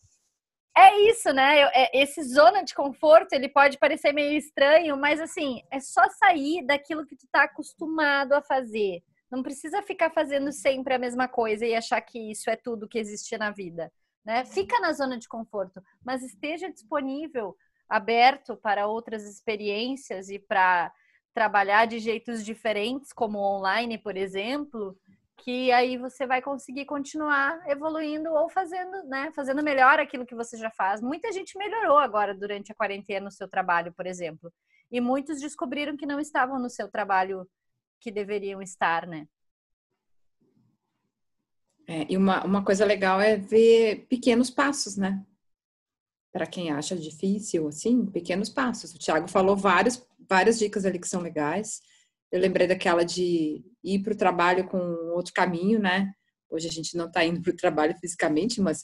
é 0.77 1.01
isso, 1.09 1.33
né? 1.33 1.63
É, 1.73 2.03
esse 2.03 2.23
zona 2.25 2.65
de 2.65 2.75
conforto 2.75 3.33
ele 3.33 3.49
pode 3.49 3.79
parecer 3.79 4.13
meio 4.13 4.37
estranho, 4.37 4.97
mas 4.97 5.21
assim 5.21 5.63
é 5.71 5.79
só 5.79 6.03
sair 6.11 6.67
daquilo 6.67 7.07
que 7.07 7.17
tu 7.17 7.27
tá 7.31 7.45
acostumado 7.45 8.33
a 8.33 8.43
fazer. 8.43 9.03
Não 9.31 9.43
precisa 9.43 9.83
ficar 9.83 10.11
fazendo 10.11 10.53
sempre 10.53 10.95
a 10.95 10.99
mesma 10.99 11.29
coisa 11.29 11.65
e 11.65 11.75
achar 11.75 12.01
que 12.01 12.31
isso 12.31 12.51
é 12.51 12.57
tudo 12.57 12.89
que 12.89 12.99
existe 12.99 13.39
na 13.39 13.51
vida. 13.51 13.93
Né? 14.25 14.45
Fica 14.45 14.81
na 14.81 14.93
zona 14.93 15.17
de 15.17 15.29
conforto, 15.29 15.81
mas 16.05 16.23
esteja 16.23 16.69
disponível 16.69 17.57
aberto 17.89 18.57
para 18.57 18.87
outras 18.87 19.25
experiências 19.25 20.29
e 20.29 20.39
para 20.39 20.93
trabalhar 21.35 21.87
de 21.87 21.99
jeitos 21.99 22.45
diferentes, 22.45 23.13
como 23.13 23.39
online, 23.39 23.99
por 23.99 24.17
exemplo, 24.17 24.99
que 25.37 25.71
aí 25.71 25.99
você 25.99 26.27
vai 26.27 26.41
conseguir 26.41 26.87
continuar 26.87 27.63
evoluindo 27.69 28.33
ou 28.33 28.49
fazendo, 28.49 29.05
né, 29.05 29.31
fazendo 29.35 29.63
melhor 29.63 30.01
aquilo 30.01 30.25
que 30.25 30.35
você 30.35 30.57
já 30.57 30.71
faz. 30.71 31.03
Muita 31.03 31.31
gente 31.31 31.59
melhorou 31.59 31.99
agora 31.99 32.35
durante 32.35 32.73
a 32.73 32.75
quarentena 32.75 33.27
no 33.27 33.31
seu 33.31 33.47
trabalho, 33.47 33.93
por 33.93 34.07
exemplo, 34.07 34.53
e 34.91 35.01
muitos 35.01 35.41
descobriram 35.41 35.97
que 35.97 36.07
não 36.07 36.19
estavam 36.19 36.59
no 36.59 36.71
seu 36.71 36.91
trabalho 36.91 37.47
que 38.01 38.11
deveriam 38.11 38.63
estar, 38.63 39.07
né? 39.07 39.27
É, 41.87 42.07
e 42.11 42.17
uma, 42.17 42.45
uma 42.45 42.65
coisa 42.65 42.85
legal 42.85 43.21
é 43.21 43.37
ver 43.37 44.07
pequenos 44.09 44.51
passos, 44.51 44.97
né? 44.97 45.25
Para 46.37 46.47
quem 46.47 46.71
acha 46.71 46.95
difícil, 46.95 47.67
assim, 47.67 48.05
pequenos 48.05 48.51
passos. 48.51 48.93
O 48.93 48.99
Thiago 48.99 49.27
falou 49.27 49.57
vários, 49.57 50.07
várias 50.29 50.59
dicas 50.59 50.85
ali 50.85 50.99
que 50.99 51.09
são 51.09 51.23
legais. 51.23 51.81
Eu 52.31 52.39
lembrei 52.39 52.67
daquela 52.67 53.07
de 53.07 53.65
ir 53.83 54.03
para 54.03 54.13
o 54.13 54.17
trabalho 54.17 54.69
com 54.69 54.77
outro 55.15 55.33
caminho, 55.33 55.79
né? 55.81 56.13
Hoje 56.51 56.69
a 56.69 56.71
gente 56.71 56.95
não 56.95 57.07
está 57.07 57.25
indo 57.25 57.41
para 57.41 57.53
o 57.53 57.57
trabalho 57.57 57.97
fisicamente, 57.99 58.61
mas, 58.61 58.83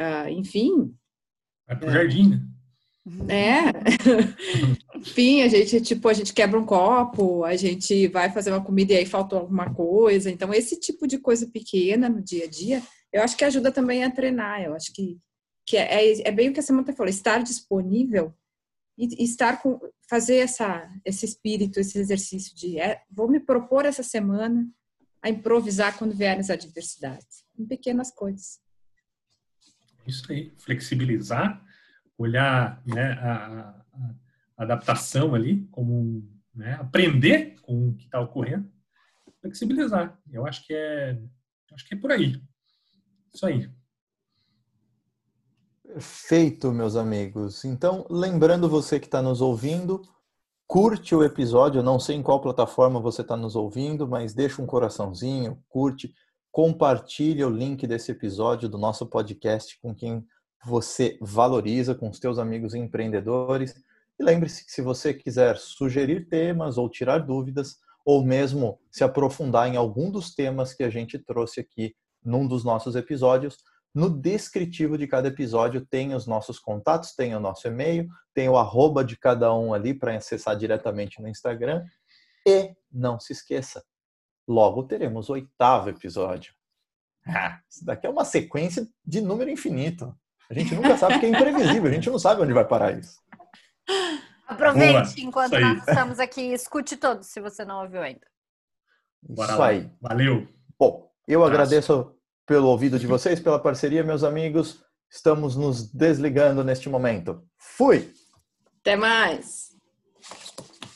uh, 0.00 0.28
enfim. 0.28 0.92
Vai 1.68 1.78
para 1.78 1.86
o 1.86 1.90
é, 1.90 1.92
jardim, 1.92 2.30
né? 2.30 2.40
É. 3.28 3.62
Enfim, 4.98 5.42
a 5.42 5.48
gente, 5.48 5.80
tipo, 5.80 6.08
a 6.08 6.12
gente 6.12 6.34
quebra 6.34 6.58
um 6.58 6.66
copo, 6.66 7.44
a 7.44 7.54
gente 7.54 8.08
vai 8.08 8.28
fazer 8.30 8.50
uma 8.50 8.62
comida 8.62 8.92
e 8.92 8.96
aí 8.96 9.06
faltou 9.06 9.38
alguma 9.38 9.72
coisa. 9.72 10.30
Então, 10.30 10.52
esse 10.52 10.78
tipo 10.78 11.06
de 11.06 11.16
coisa 11.18 11.46
pequena 11.46 12.08
no 12.08 12.20
dia 12.20 12.44
a 12.44 12.48
dia, 12.48 12.82
eu 13.12 13.22
acho 13.22 13.36
que 13.36 13.44
ajuda 13.44 13.70
também 13.70 14.02
a 14.02 14.10
treinar. 14.10 14.62
Eu 14.62 14.74
acho 14.74 14.92
que 14.92 15.16
que 15.68 15.76
é, 15.76 16.12
é, 16.12 16.28
é 16.28 16.32
bem 16.32 16.48
o 16.48 16.52
que 16.54 16.60
a 16.60 16.62
Samantha 16.62 16.94
falou, 16.94 17.10
estar 17.10 17.42
disponível 17.42 18.34
e, 18.96 19.22
e 19.22 19.24
estar 19.24 19.60
com, 19.60 19.78
fazer 20.08 20.36
essa, 20.36 20.90
esse 21.04 21.26
espírito, 21.26 21.78
esse 21.78 21.98
exercício 21.98 22.56
de 22.56 22.80
é, 22.80 23.02
vou 23.10 23.28
me 23.28 23.38
propor 23.38 23.84
essa 23.84 24.02
semana 24.02 24.66
a 25.20 25.28
improvisar 25.28 25.98
quando 25.98 26.16
vierem 26.16 26.40
as 26.40 26.48
adversidades, 26.48 27.44
em 27.58 27.66
pequenas 27.66 28.10
coisas. 28.10 28.60
Isso 30.06 30.32
aí, 30.32 30.54
flexibilizar, 30.56 31.62
olhar 32.16 32.82
né, 32.86 33.12
a, 33.12 33.84
a, 33.92 34.14
adaptação 34.56 35.34
ali, 35.34 35.68
como 35.70 36.26
né, 36.54 36.78
aprender 36.80 37.60
com 37.60 37.90
o 37.90 37.94
que 37.94 38.06
está 38.06 38.18
ocorrendo, 38.20 38.72
flexibilizar. 39.42 40.18
Eu 40.32 40.46
acho 40.46 40.66
que 40.66 40.72
é, 40.72 41.20
acho 41.74 41.86
que 41.86 41.94
é 41.94 41.98
por 41.98 42.10
aí. 42.10 42.42
Isso 43.34 43.44
aí. 43.44 43.70
Perfeito, 45.88 46.70
meus 46.70 46.96
amigos. 46.96 47.64
Então, 47.64 48.04
lembrando 48.10 48.68
você 48.68 49.00
que 49.00 49.06
está 49.06 49.22
nos 49.22 49.40
ouvindo, 49.40 50.02
curte 50.66 51.14
o 51.14 51.24
episódio. 51.24 51.78
Eu 51.78 51.82
não 51.82 51.98
sei 51.98 52.14
em 52.16 52.22
qual 52.22 52.42
plataforma 52.42 53.00
você 53.00 53.22
está 53.22 53.34
nos 53.38 53.56
ouvindo, 53.56 54.06
mas 54.06 54.34
deixa 54.34 54.60
um 54.60 54.66
coraçãozinho, 54.66 55.58
curte, 55.66 56.12
compartilhe 56.52 57.42
o 57.42 57.48
link 57.48 57.86
desse 57.86 58.12
episódio 58.12 58.68
do 58.68 58.76
nosso 58.76 59.06
podcast 59.06 59.80
com 59.80 59.94
quem 59.94 60.22
você 60.62 61.16
valoriza, 61.22 61.94
com 61.94 62.10
os 62.10 62.20
teus 62.20 62.38
amigos 62.38 62.74
empreendedores. 62.74 63.74
E 64.20 64.22
lembre-se 64.22 64.66
que 64.66 64.72
se 64.72 64.82
você 64.82 65.14
quiser 65.14 65.56
sugerir 65.56 66.28
temas 66.28 66.76
ou 66.76 66.90
tirar 66.90 67.20
dúvidas, 67.20 67.78
ou 68.04 68.22
mesmo 68.22 68.78
se 68.90 69.02
aprofundar 69.04 69.66
em 69.66 69.76
algum 69.76 70.10
dos 70.10 70.34
temas 70.34 70.74
que 70.74 70.82
a 70.82 70.90
gente 70.90 71.18
trouxe 71.18 71.60
aqui 71.60 71.96
num 72.22 72.46
dos 72.46 72.62
nossos 72.62 72.94
episódios, 72.94 73.56
no 73.94 74.10
descritivo 74.10 74.96
de 74.98 75.06
cada 75.06 75.28
episódio 75.28 75.84
tem 75.84 76.14
os 76.14 76.26
nossos 76.26 76.58
contatos, 76.58 77.14
tem 77.14 77.34
o 77.34 77.40
nosso 77.40 77.66
e-mail, 77.66 78.08
tem 78.34 78.48
o 78.48 78.56
arroba 78.56 79.04
de 79.04 79.16
cada 79.16 79.52
um 79.54 79.72
ali 79.72 79.94
para 79.94 80.16
acessar 80.16 80.56
diretamente 80.56 81.20
no 81.20 81.28
Instagram. 81.28 81.84
E 82.46 82.74
não 82.90 83.18
se 83.18 83.32
esqueça, 83.32 83.84
logo 84.46 84.84
teremos 84.84 85.28
o 85.28 85.32
oitavo 85.32 85.90
episódio. 85.90 86.54
Ah, 87.26 87.60
isso 87.68 87.84
daqui 87.84 88.06
é 88.06 88.10
uma 88.10 88.24
sequência 88.24 88.86
de 89.04 89.20
número 89.20 89.50
infinito. 89.50 90.16
A 90.50 90.54
gente 90.54 90.74
nunca 90.74 90.96
sabe 90.96 91.14
porque 91.14 91.26
é 91.26 91.30
imprevisível, 91.30 91.90
a 91.90 91.94
gente 91.94 92.08
não 92.08 92.18
sabe 92.18 92.40
onde 92.40 92.54
vai 92.54 92.66
parar 92.66 92.98
isso. 92.98 93.20
Aproveite 94.46 95.14
Boa, 95.16 95.28
enquanto 95.28 95.60
nós 95.60 95.78
estamos 95.86 96.18
aqui, 96.18 96.40
escute 96.52 96.96
todos 96.96 97.26
se 97.26 97.38
você 97.38 97.66
não 97.66 97.82
ouviu 97.82 98.00
ainda. 98.00 98.26
Bora 99.22 99.50
isso 99.50 99.60
lá. 99.60 99.66
aí. 99.66 99.90
Valeu. 100.00 100.48
Bom, 100.78 101.12
eu 101.26 101.44
agradeço 101.44 102.17
pelo 102.48 102.68
ouvido 102.68 102.98
de 102.98 103.06
vocês, 103.06 103.38
pela 103.38 103.58
parceria, 103.58 104.02
meus 104.02 104.24
amigos. 104.24 104.82
Estamos 105.10 105.54
nos 105.54 105.92
desligando 105.92 106.64
neste 106.64 106.88
momento. 106.88 107.42
Fui! 107.58 108.10
Até 108.80 108.96
mais! 108.96 109.77